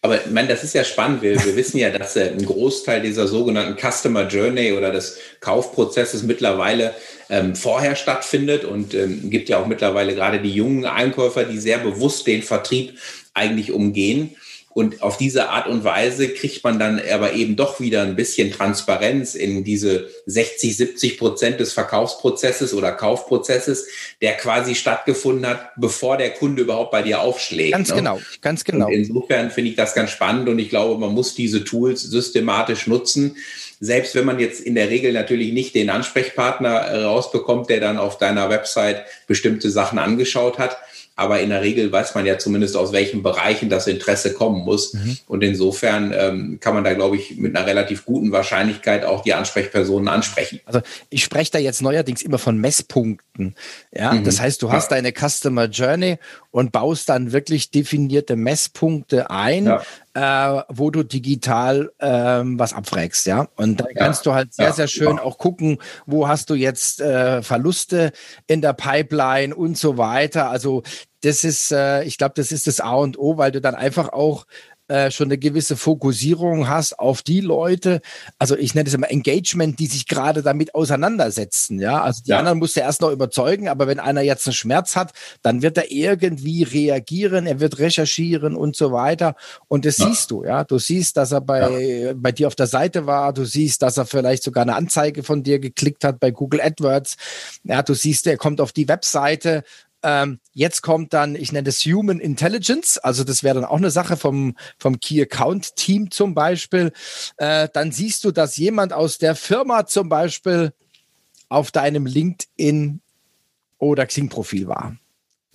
Aber 0.02 0.16
ich 0.16 0.32
meine, 0.32 0.48
das 0.48 0.64
ist 0.64 0.74
ja 0.74 0.84
spannend. 0.84 1.22
Wir, 1.22 1.44
wir 1.46 1.56
wissen 1.56 1.78
ja, 1.78 1.92
dass 1.92 2.16
äh, 2.16 2.32
ein 2.32 2.44
Großteil 2.44 3.02
dieser 3.02 3.28
sogenannten 3.28 3.78
Customer 3.78 4.28
Journey 4.28 4.72
oder 4.74 4.92
des 4.92 5.20
Kaufprozesses 5.42 6.24
mittlerweile 6.24 6.96
ähm, 7.30 7.56
vorher 7.56 7.96
stattfindet 7.96 8.66
und 8.66 8.96
ähm, 8.96 9.30
gibt 9.30 9.50
ja 9.50 9.60
auch 9.60 9.68
mittlerweile 9.68 10.16
gerade 10.16 10.42
die 10.42 10.54
jungen 10.54 10.86
Einkäufer, 10.86 11.44
die 11.44 11.60
sehr 11.60 11.78
bewusst 11.78 12.26
den 12.26 12.42
Vertrieb 12.42 12.98
eigentlich 13.36 13.72
umgehen. 13.72 14.36
Und 14.74 15.02
auf 15.02 15.18
diese 15.18 15.50
Art 15.50 15.68
und 15.68 15.84
Weise 15.84 16.30
kriegt 16.30 16.64
man 16.64 16.80
dann 16.80 17.02
aber 17.12 17.34
eben 17.34 17.56
doch 17.56 17.80
wieder 17.80 18.04
ein 18.04 18.16
bisschen 18.16 18.52
Transparenz 18.52 19.36
in 19.36 19.64
diese 19.64 20.10
60, 20.28 20.78
70 20.78 21.18
Prozent 21.18 21.60
des 21.60 21.74
Verkaufsprozesses 21.74 22.74
oder 22.74 22.94
Kaufprozesses, 22.94 23.88
der 24.22 24.34
quasi 24.34 24.76
stattgefunden 24.76 25.46
hat, 25.46 25.72
bevor 25.76 26.18
der 26.18 26.32
Kunde 26.32 26.62
überhaupt 26.62 26.92
bei 26.92 27.02
dir 27.02 27.22
aufschlägt. 27.22 27.74
Ganz 27.74 27.90
ne? 27.90 27.96
genau, 27.96 28.22
ganz 28.42 28.64
genau. 28.64 28.88
Und 28.88 28.94
insofern 28.94 29.52
finde 29.52 29.72
ich 29.72 29.76
das 29.76 29.94
ganz 29.94 30.12
spannend 30.12 30.48
und 30.48 30.60
ich 30.60 30.70
glaube, 30.70 31.00
man 31.00 31.14
muss 31.14 31.36
diese 31.36 31.64
Tools 31.66 32.02
systematisch 32.02 32.88
nutzen. 32.88 33.36
Selbst 33.82 34.16
wenn 34.16 34.26
man 34.26 34.40
jetzt 34.40 34.62
in 34.62 34.76
der 34.76 34.90
Regel 34.90 35.12
natürlich 35.12 35.52
nicht 35.54 35.76
den 35.76 35.90
Ansprechpartner 35.90 37.04
rausbekommt, 37.04 37.70
der 37.70 37.80
dann 37.80 37.98
auf 37.98 38.18
deiner 38.18 38.50
Website 38.50 39.04
bestimmte 39.28 39.70
Sachen 39.70 40.00
angeschaut 40.00 40.60
hat, 40.60 40.78
aber 41.22 41.40
in 41.40 41.50
der 41.50 41.62
Regel 41.62 41.92
weiß 41.92 42.16
man 42.16 42.26
ja 42.26 42.40
zumindest, 42.40 42.76
aus 42.76 42.92
welchen 42.92 43.22
Bereichen 43.22 43.70
das 43.70 43.86
Interesse 43.86 44.34
kommen 44.34 44.66
muss. 44.66 44.94
Mhm. 44.94 45.18
Und 45.28 45.44
insofern 45.44 46.12
ähm, 46.18 46.58
kann 46.60 46.74
man 46.74 46.84
da, 46.84 46.94
glaube 46.96 47.16
ich, 47.16 47.38
mit 47.38 47.56
einer 47.56 47.68
relativ 47.68 48.06
guten 48.06 48.32
Wahrscheinlichkeit 48.32 49.06
auch 49.06 49.22
die 49.22 49.36
Ansprechpersonen 49.36 50.08
ansprechen. 50.08 50.62
Also 50.66 50.82
ich 51.12 51.24
spreche 51.24 51.52
da 51.52 51.60
jetzt 51.60 51.84
neuerdings 51.84 52.24
immer 52.24 52.40
von 52.40 52.58
Messpunkten. 52.58 53.54
Ja, 53.96 54.14
mhm. 54.14 54.24
das 54.24 54.42
heißt, 54.42 54.64
du 54.64 54.72
hast 54.72 54.90
ja. 54.90 54.98
deine 54.98 55.14
Customer 55.14 55.66
Journey 55.66 56.18
und 56.50 56.72
baust 56.72 57.08
dann 57.08 57.32
wirklich 57.32 57.70
definierte 57.70 58.36
Messpunkte 58.36 59.30
ein, 59.30 59.66
ja 59.66 59.84
äh, 60.14 60.62
wo 60.70 60.90
du 60.90 61.04
digital 61.04 61.92
ähm, 62.00 62.60
was 62.60 62.74
abfragst, 62.74 63.26
ja. 63.26 63.48
Und 63.56 63.80
da 63.80 63.86
kannst 63.96 64.26
du 64.26 64.34
halt 64.34 64.54
sehr, 64.54 64.68
ja, 64.68 64.74
sehr 64.74 64.88
schön 64.88 65.18
ja. 65.18 65.24
auch 65.24 65.38
gucken, 65.38 65.78
wo 66.06 66.28
hast 66.28 66.50
du 66.50 66.56
jetzt 66.56 67.02
äh, 67.02 67.42
Verluste 67.42 68.12
in 68.48 68.62
der 68.62 68.74
Pipeline 68.74 69.56
und 69.56 69.78
so 69.78 69.98
weiter. 69.98 70.50
Also 70.50 70.84
das 71.22 71.44
ist, 71.44 71.72
äh, 71.72 72.04
ich 72.04 72.18
glaube, 72.18 72.34
das 72.36 72.52
ist 72.52 72.68
das 72.68 72.80
A 72.80 72.96
und 72.96 73.18
O, 73.18 73.38
weil 73.38 73.52
du 73.52 73.62
dann 73.62 73.76
einfach 73.76 74.10
auch 74.10 74.46
äh, 74.92 75.10
schon 75.10 75.28
eine 75.28 75.38
gewisse 75.38 75.78
Fokussierung 75.78 76.68
hast 76.68 77.00
auf 77.00 77.22
die 77.22 77.40
Leute, 77.40 78.02
also 78.40 78.58
ich 78.58 78.76
nenne 78.76 78.90
es 78.90 78.94
immer 78.94 79.10
Engagement, 79.10 79.80
die 79.80 79.88
sich 79.88 80.06
gerade 80.06 80.44
damit 80.44 80.76
auseinandersetzen. 80.76 81.80
Ja, 81.80 82.02
also 82.02 82.22
die 82.24 82.32
ja. 82.32 82.40
anderen 82.40 82.60
musst 82.60 82.76
du 82.76 82.82
erst 82.82 83.00
noch 83.00 83.12
überzeugen, 83.12 83.70
aber 83.70 83.88
wenn 83.88 84.02
einer 84.02 84.22
jetzt 84.22 84.46
einen 84.48 84.54
Schmerz 84.54 84.98
hat, 84.98 85.14
dann 85.44 85.62
wird 85.62 85.78
er 85.78 85.92
irgendwie 85.92 86.64
reagieren, 86.64 87.48
er 87.48 87.62
wird 87.62 87.80
recherchieren 87.80 88.58
und 88.58 88.76
so 88.76 88.92
weiter. 88.92 89.36
Und 89.70 89.86
das 89.86 89.98
ja. 89.98 90.08
siehst 90.08 90.30
du, 90.30 90.44
ja. 90.44 90.66
Du 90.66 90.78
siehst, 90.78 91.16
dass 91.16 91.32
er 91.32 91.40
bei, 91.40 91.70
ja. 91.70 92.14
bei 92.14 92.34
dir 92.34 92.48
auf 92.48 92.56
der 92.56 92.68
Seite 92.68 93.06
war, 93.06 93.32
du 93.32 93.46
siehst, 93.46 93.82
dass 93.82 93.98
er 93.98 94.06
vielleicht 94.06 94.44
sogar 94.44 94.64
eine 94.64 94.76
Anzeige 94.76 95.24
von 95.24 95.42
dir 95.42 95.60
geklickt 95.60 96.04
hat 96.04 96.20
bei 96.20 96.32
Google 96.32 96.60
AdWords. 96.60 97.16
Ja, 97.64 97.82
du 97.82 97.94
siehst, 97.94 98.28
er 98.28 98.36
kommt 98.36 98.60
auf 98.60 98.74
die 98.74 98.90
Webseite, 98.90 99.64
ähm, 100.04 100.40
jetzt 100.54 100.82
kommt 100.82 101.14
dann, 101.14 101.36
ich 101.36 101.52
nenne 101.52 101.70
es 101.70 101.82
Human 101.86 102.20
Intelligence, 102.20 102.98
also 102.98 103.24
das 103.24 103.44
wäre 103.44 103.56
dann 103.56 103.66
auch 103.66 103.78
eine 103.78 103.92
Sache 103.92 104.18
vom, 104.18 104.56
vom 104.78 105.00
Key 105.00 105.22
Account 105.22 105.76
Team 105.76 106.12
zum 106.12 106.34
Beispiel. 106.34 106.92
Äh, 107.38 107.70
dann 107.74 107.92
siehst 107.92 108.24
du, 108.24 108.32
dass 108.32 108.58
jemand 108.58 108.94
aus 108.94 109.18
der 109.18 109.36
Firma 109.36 109.86
zum 109.86 110.10
Beispiel 110.10 110.74
auf 111.50 111.72
deinem 111.72 112.06
LinkedIn 112.06 113.02
oder 113.78 114.06
Xing-Profil 114.06 114.68
war. 114.68 114.96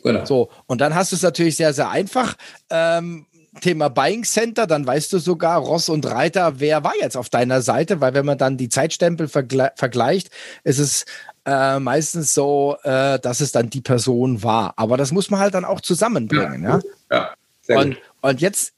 Genau. 0.02 0.24
So, 0.24 0.50
und 0.66 0.80
dann 0.80 0.94
hast 0.94 1.12
du 1.12 1.16
es 1.16 1.22
natürlich 1.22 1.56
sehr, 1.56 1.72
sehr 1.72 1.90
einfach. 1.90 2.36
Ähm, 2.70 3.26
Thema 3.60 3.88
Buying 3.88 4.24
Center, 4.24 4.66
dann 4.66 4.86
weißt 4.86 5.12
du 5.12 5.18
sogar 5.18 5.58
Ross 5.58 5.88
und 5.88 6.06
Reiter, 6.06 6.60
wer 6.60 6.84
war 6.84 6.92
jetzt 7.00 7.16
auf 7.16 7.30
deiner 7.30 7.62
Seite, 7.62 8.00
weil 8.00 8.14
wenn 8.14 8.26
man 8.26 8.38
dann 8.38 8.58
die 8.58 8.68
Zeitstempel 8.68 9.28
vergle 9.28 9.72
vergleicht, 9.76 10.30
ist 10.62 10.78
es 10.78 11.06
äh, 11.46 11.78
meistens 11.78 12.34
so, 12.34 12.76
äh, 12.82 13.18
dass 13.20 13.40
es 13.40 13.52
dann 13.52 13.70
die 13.70 13.80
Person 13.80 14.42
war. 14.42 14.74
Aber 14.76 14.96
das 14.96 15.12
muss 15.12 15.30
man 15.30 15.40
halt 15.40 15.54
dann 15.54 15.64
auch 15.64 15.80
zusammenbringen. 15.80 16.64
Ja, 16.64 16.80
ja? 17.10 17.34
ja 17.68 17.78
und, 17.78 17.96
und 18.20 18.40
jetzt, 18.40 18.72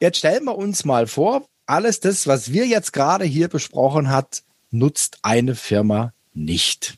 jetzt 0.00 0.18
stellen 0.18 0.44
wir 0.44 0.56
uns 0.56 0.84
mal 0.84 1.06
vor, 1.06 1.46
alles 1.66 2.00
das, 2.00 2.26
was 2.26 2.50
wir 2.52 2.66
jetzt 2.66 2.92
gerade 2.92 3.24
hier 3.24 3.48
besprochen 3.48 4.10
hat, 4.10 4.42
nutzt 4.70 5.18
eine 5.22 5.54
Firma 5.54 6.12
nicht. 6.32 6.96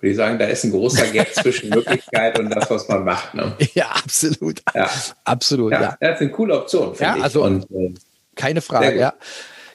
Würde 0.00 0.10
ich 0.10 0.16
sagen, 0.16 0.38
da 0.38 0.46
ist 0.46 0.64
ein 0.64 0.70
großer 0.70 1.06
Gap 1.08 1.34
zwischen 1.34 1.70
Möglichkeit 1.70 2.38
und 2.38 2.50
das, 2.50 2.70
was 2.70 2.88
man 2.88 3.04
macht. 3.04 3.34
Ne? 3.34 3.56
Ja, 3.74 3.86
absolut. 3.90 4.62
Ja. 4.74 4.90
Absolut. 5.24 5.72
Ja, 5.72 5.82
ja. 5.82 5.96
das 6.00 6.14
ist 6.16 6.20
eine 6.22 6.30
coole 6.30 6.56
Option. 6.56 6.94
Ja, 6.98 7.14
also 7.14 7.44
und, 7.44 7.68
äh, 7.70 7.94
keine 8.36 8.60
Frage. 8.60 8.96
Ja. 8.96 9.14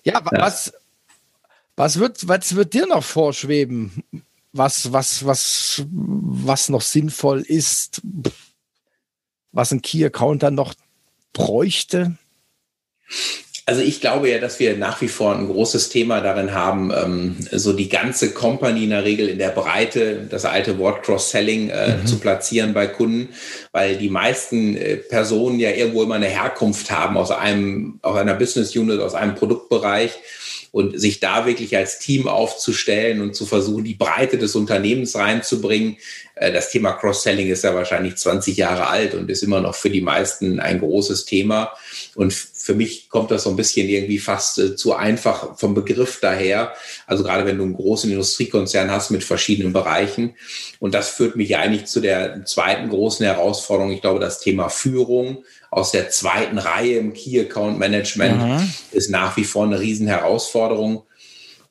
ja, 0.03 0.21
was, 0.23 0.73
was 1.75 1.99
wird, 1.99 2.27
was 2.27 2.55
wird 2.55 2.73
dir 2.73 2.85
noch 2.85 3.03
vorschweben? 3.03 4.03
Was, 4.51 4.93
was, 4.93 5.25
was, 5.25 5.83
was 5.89 6.69
noch 6.69 6.81
sinnvoll 6.81 7.41
ist? 7.41 8.01
Was 9.51 9.71
ein 9.71 9.81
Key-Account 9.81 10.43
dann 10.43 10.55
noch 10.55 10.75
bräuchte? 11.33 12.17
Also 13.65 13.81
ich 13.81 14.01
glaube 14.01 14.29
ja, 14.29 14.39
dass 14.39 14.59
wir 14.59 14.75
nach 14.75 14.99
wie 14.99 15.07
vor 15.07 15.33
ein 15.33 15.47
großes 15.47 15.87
Thema 15.87 16.19
darin 16.19 16.53
haben, 16.53 16.91
ähm, 16.91 17.37
so 17.49 17.71
die 17.71 17.87
ganze 17.87 18.31
Company 18.31 18.83
in 18.83 18.89
der 18.89 19.05
Regel 19.05 19.29
in 19.29 19.37
der 19.37 19.49
Breite, 19.49 20.27
das 20.29 20.43
alte 20.43 20.77
Wort 20.79 21.03
Cross-Selling 21.03 21.69
äh, 21.69 21.97
mhm. 21.97 22.05
zu 22.05 22.19
platzieren 22.19 22.73
bei 22.73 22.87
Kunden, 22.87 23.29
weil 23.71 23.95
die 23.95 24.09
meisten 24.09 24.75
äh, 24.75 24.97
Personen 24.97 25.59
ja 25.59 25.71
irgendwo 25.71 26.03
immer 26.03 26.15
eine 26.15 26.27
Herkunft 26.27 26.91
haben 26.91 27.15
aus 27.15 27.31
einem, 27.31 27.99
aus 28.01 28.17
einer 28.17 28.33
Business 28.33 28.75
Unit, 28.75 28.99
aus 28.99 29.15
einem 29.15 29.35
Produktbereich 29.35 30.11
und 30.73 30.99
sich 30.99 31.19
da 31.19 31.45
wirklich 31.45 31.77
als 31.77 31.99
Team 31.99 32.27
aufzustellen 32.27 33.21
und 33.21 33.35
zu 33.35 33.45
versuchen, 33.45 33.83
die 33.83 33.93
Breite 33.93 34.39
des 34.39 34.55
Unternehmens 34.55 35.15
reinzubringen. 35.15 35.97
Äh, 36.33 36.51
das 36.51 36.71
Thema 36.71 36.93
Cross-Selling 36.93 37.47
ist 37.47 37.63
ja 37.63 37.75
wahrscheinlich 37.75 38.15
20 38.15 38.57
Jahre 38.57 38.87
alt 38.87 39.13
und 39.13 39.29
ist 39.29 39.43
immer 39.43 39.61
noch 39.61 39.75
für 39.75 39.91
die 39.91 40.01
meisten 40.01 40.59
ein 40.59 40.79
großes 40.79 41.25
Thema. 41.25 41.71
Und 42.15 42.33
für 42.63 42.75
mich 42.75 43.09
kommt 43.09 43.29
das 43.29 43.43
so 43.43 43.49
ein 43.49 43.57
bisschen 43.57 43.89
irgendwie 43.89 44.19
fast 44.19 44.57
äh, 44.57 44.77
zu 44.77 44.95
einfach 44.95 45.59
vom 45.59 45.73
Begriff 45.73 46.19
daher. 46.21 46.71
Also 47.05 47.21
gerade 47.21 47.45
wenn 47.45 47.57
du 47.57 47.63
einen 47.65 47.73
großen 47.73 48.09
Industriekonzern 48.09 48.89
hast 48.89 49.11
mit 49.11 49.25
verschiedenen 49.25 49.73
Bereichen. 49.73 50.35
Und 50.79 50.93
das 50.93 51.09
führt 51.09 51.35
mich 51.35 51.57
eigentlich 51.57 51.87
zu 51.87 51.99
der 51.99 52.45
zweiten 52.45 52.87
großen 52.87 53.25
Herausforderung. 53.25 53.91
Ich 53.91 53.99
glaube, 53.99 54.21
das 54.21 54.39
Thema 54.39 54.69
Führung 54.69 55.43
aus 55.71 55.91
der 55.91 56.09
zweiten 56.09 56.57
Reihe 56.57 56.99
im 56.99 57.11
Key 57.11 57.37
Account 57.37 57.79
Management 57.79 58.41
mhm. 58.41 58.73
ist 58.93 59.09
nach 59.09 59.35
wie 59.35 59.43
vor 59.43 59.65
eine 59.65 59.81
Riesenherausforderung. 59.81 61.03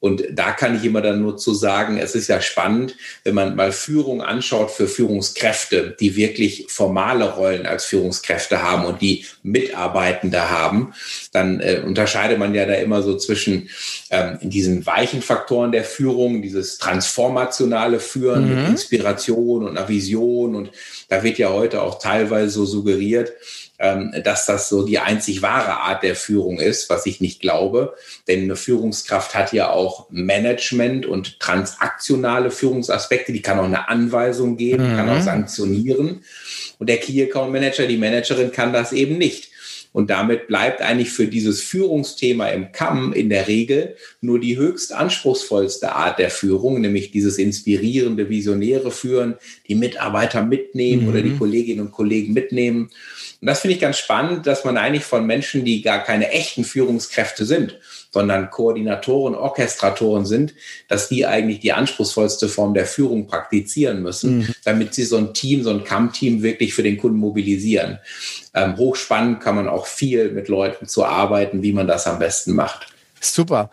Und 0.03 0.25
da 0.33 0.51
kann 0.51 0.75
ich 0.75 0.83
immer 0.83 1.01
dann 1.01 1.23
nur 1.23 1.37
zu 1.37 1.55
sagen, 1.55 1.97
es 1.97 2.17
ist 2.17 2.27
ja 2.27 2.41
spannend, 2.41 2.97
wenn 3.23 3.37
man 3.37 3.55
mal 3.55 3.71
Führung 3.71 4.21
anschaut 4.21 4.73
für 4.73 4.89
Führungskräfte, 4.89 5.97
die 6.01 6.17
wirklich 6.17 6.67
formale 6.69 7.31
Rollen 7.31 7.67
als 7.67 7.85
Führungskräfte 7.85 8.65
haben 8.65 8.85
und 8.85 9.01
die 9.01 9.25
Mitarbeitende 9.45 10.51
haben, 10.51 10.93
dann 11.31 11.61
äh, 11.61 11.83
unterscheidet 11.87 12.37
man 12.41 12.53
ja 12.53 12.67
da 12.67 12.75
immer 12.75 13.01
so 13.03 13.17
zwischen 13.17 13.69
ähm, 14.11 14.39
diesen 14.43 14.85
weichen 14.87 15.23
Faktoren 15.23 15.71
der 15.71 15.85
Führung, 15.85 16.43
dieses 16.43 16.79
transformationale 16.79 18.01
Führen 18.01 18.49
mhm. 18.49 18.57
mit 18.57 18.69
Inspiration 18.71 19.63
und 19.63 19.79
einer 19.79 19.89
Vision. 19.89 20.57
Und 20.57 20.73
da 21.11 21.23
wird 21.23 21.39
ja 21.39 21.51
heute 21.51 21.81
auch 21.81 22.01
teilweise 22.01 22.51
so 22.51 22.67
suggeriert, 22.67 23.35
dass 23.79 24.47
das 24.47 24.69
so 24.69 24.85
die 24.87 25.01
einzig 25.01 25.43
wahre 25.43 25.79
Art 25.79 26.05
der 26.05 26.15
Führung 26.15 26.61
ist, 26.61 26.89
was 26.89 27.05
ich 27.07 27.21
nicht 27.21 27.41
glaube. 27.41 27.97
Denn 28.29 28.45
eine 28.45 28.55
Führungskraft 28.55 29.35
hat 29.35 29.53
ja 29.53 29.71
auch 29.71 30.07
Management 30.11 31.05
und 31.05 31.41
transaktionale 31.41 32.51
Führungsaspekte. 32.53 33.33
Die 33.33 33.43
kann 33.43 33.59
auch 33.59 33.65
eine 33.65 33.89
Anweisung 33.89 34.57
geben, 34.57 34.93
mhm. 34.93 34.97
kann 34.97 35.09
auch 35.09 35.17
mhm. 35.17 35.23
sanktionieren. 35.23 36.25
Und 36.79 36.89
der 36.89 36.99
Key 36.99 37.23
Account 37.25 37.53
Manager, 37.53 37.87
die 37.87 37.97
Managerin 37.97 38.53
kann 38.53 38.73
das 38.73 38.93
eben 38.93 39.19
nicht. 39.19 39.51
Und 39.93 40.09
damit 40.09 40.49
bleibt 40.49 40.81
eigentlich 40.81 41.11
für 41.11 41.27
dieses 41.27 41.61
Führungsthema 41.61 42.49
im 42.49 42.73
Kamm 42.73 43.13
in 43.13 43.29
der 43.29 43.47
Regel 43.47 43.97
nur 44.21 44.41
die 44.41 44.57
höchst 44.57 44.93
anspruchsvollste 44.93 45.95
Art 45.95 46.19
der 46.19 46.31
Führung, 46.31 46.81
nämlich 46.81 47.11
dieses 47.11 47.37
inspirierende, 47.39 48.31
visionäre 48.31 48.91
Führen, 48.91 49.35
die 49.69 49.75
Mitarbeiter 49.75 50.43
mitnehmen 50.43 51.03
mhm. 51.03 51.09
oder 51.09 51.21
die 51.21 51.31
mhm. 51.31 51.39
Kolleginnen 51.39 51.81
und 51.81 51.93
Kollegen 51.93 52.33
mitnehmen. 52.33 52.91
Und 53.41 53.47
das 53.47 53.61
finde 53.61 53.75
ich 53.75 53.81
ganz 53.81 53.99
spannend, 53.99 54.47
dass 54.47 54.65
man 54.65 54.79
eigentlich 54.79 55.05
von 55.05 55.27
Menschen, 55.27 55.65
die 55.65 55.83
gar 55.83 56.03
keine 56.03 56.31
echten 56.31 56.65
Führungskräfte 56.65 57.45
sind, 57.45 57.79
sondern 58.13 58.51
Koordinatoren, 58.51 59.35
Orchestratoren 59.35 60.27
sind, 60.27 60.55
dass 60.89 61.09
die 61.09 61.27
eigentlich 61.27 61.61
die 61.61 61.73
anspruchsvollste 61.73 62.49
Form 62.49 62.75
der 62.75 62.87
Führung 62.87 63.27
praktizieren 63.27 64.03
müssen, 64.03 64.39
mhm. 64.39 64.49
damit 64.65 64.95
sie 64.95 65.05
so 65.05 65.17
ein 65.17 65.33
Team, 65.35 65.63
so 65.63 65.71
ein 65.71 65.85
Kamm-Team 65.85 66.43
wirklich 66.43 66.75
für 66.75 66.83
den 66.83 66.99
Kunden 66.99 67.19
mobilisieren. 67.19 67.99
Ähm, 68.55 68.77
hochspannend 68.77 69.41
kann 69.41 69.57
man 69.57 69.69
auch 69.69 69.87
viel 69.87 70.31
mit 70.31 70.49
Leuten 70.49 70.87
zu 70.87 71.05
arbeiten, 71.05 71.63
wie 71.63 71.73
man 71.73 71.87
das 71.87 72.07
am 72.07 72.19
besten 72.19 72.55
macht. 72.55 72.92
Super. 73.25 73.71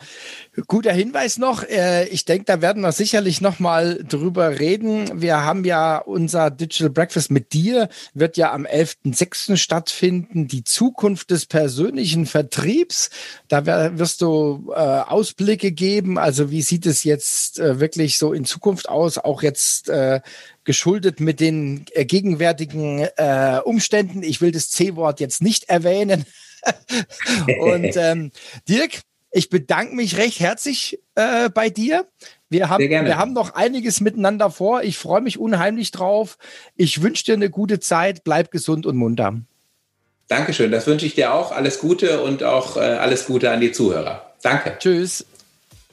Guter 0.67 0.93
Hinweis 0.93 1.39
noch. 1.39 1.63
Äh, 1.63 2.07
ich 2.09 2.23
denke, 2.23 2.45
da 2.45 2.61
werden 2.61 2.83
wir 2.83 2.91
sicherlich 2.91 3.41
noch 3.41 3.57
mal 3.57 4.03
drüber 4.07 4.59
reden. 4.59 5.21
Wir 5.21 5.43
haben 5.43 5.65
ja 5.65 5.97
unser 5.97 6.51
Digital 6.51 6.91
Breakfast 6.91 7.31
mit 7.31 7.51
dir, 7.53 7.89
wird 8.13 8.37
ja 8.37 8.53
am 8.53 8.67
11.06. 8.67 9.57
stattfinden. 9.57 10.47
Die 10.47 10.63
Zukunft 10.63 11.31
des 11.31 11.47
persönlichen 11.47 12.27
Vertriebs. 12.27 13.09
Da 13.47 13.65
wirst 13.97 14.21
du 14.21 14.71
äh, 14.71 14.79
Ausblicke 14.79 15.71
geben. 15.71 16.19
Also 16.19 16.51
wie 16.51 16.61
sieht 16.61 16.85
es 16.85 17.03
jetzt 17.03 17.59
äh, 17.59 17.79
wirklich 17.79 18.19
so 18.19 18.33
in 18.33 18.45
Zukunft 18.45 18.87
aus? 18.87 19.17
Auch 19.17 19.41
jetzt 19.41 19.91
geschuldet 20.63 21.19
mit 21.19 21.39
den 21.39 21.85
gegenwärtigen 21.95 23.07
Umständen. 23.63 24.23
Ich 24.23 24.41
will 24.41 24.51
das 24.51 24.69
C-Wort 24.69 25.19
jetzt 25.19 25.41
nicht 25.41 25.69
erwähnen. 25.69 26.25
Und 27.61 27.95
ähm, 27.95 28.31
Dirk, 28.67 29.01
ich 29.31 29.49
bedanke 29.49 29.95
mich 29.95 30.17
recht 30.17 30.39
herzlich 30.39 30.99
äh, 31.15 31.49
bei 31.49 31.69
dir. 31.69 32.07
Wir 32.49 32.69
haben, 32.69 32.83
wir 32.83 33.17
haben 33.17 33.33
noch 33.33 33.53
einiges 33.53 34.01
miteinander 34.01 34.49
vor. 34.49 34.81
Ich 34.81 34.97
freue 34.97 35.21
mich 35.21 35.37
unheimlich 35.37 35.91
drauf. 35.91 36.37
Ich 36.75 37.01
wünsche 37.03 37.25
dir 37.25 37.33
eine 37.33 37.49
gute 37.49 37.79
Zeit. 37.79 38.23
Bleib 38.23 38.49
gesund 38.49 38.85
und 38.87 38.97
munter. 38.97 39.39
Dankeschön. 40.27 40.71
Das 40.71 40.87
wünsche 40.87 41.05
ich 41.05 41.15
dir 41.15 41.33
auch. 41.33 41.51
Alles 41.51 41.79
Gute 41.79 42.21
und 42.23 42.43
auch 42.43 42.77
äh, 42.77 42.79
alles 42.79 43.25
Gute 43.25 43.51
an 43.51 43.61
die 43.61 43.71
Zuhörer. 43.71 44.33
Danke. 44.41 44.75
Tschüss. 44.79 45.25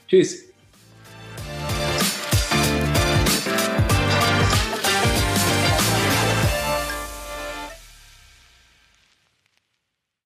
Tschüss. 0.07 0.46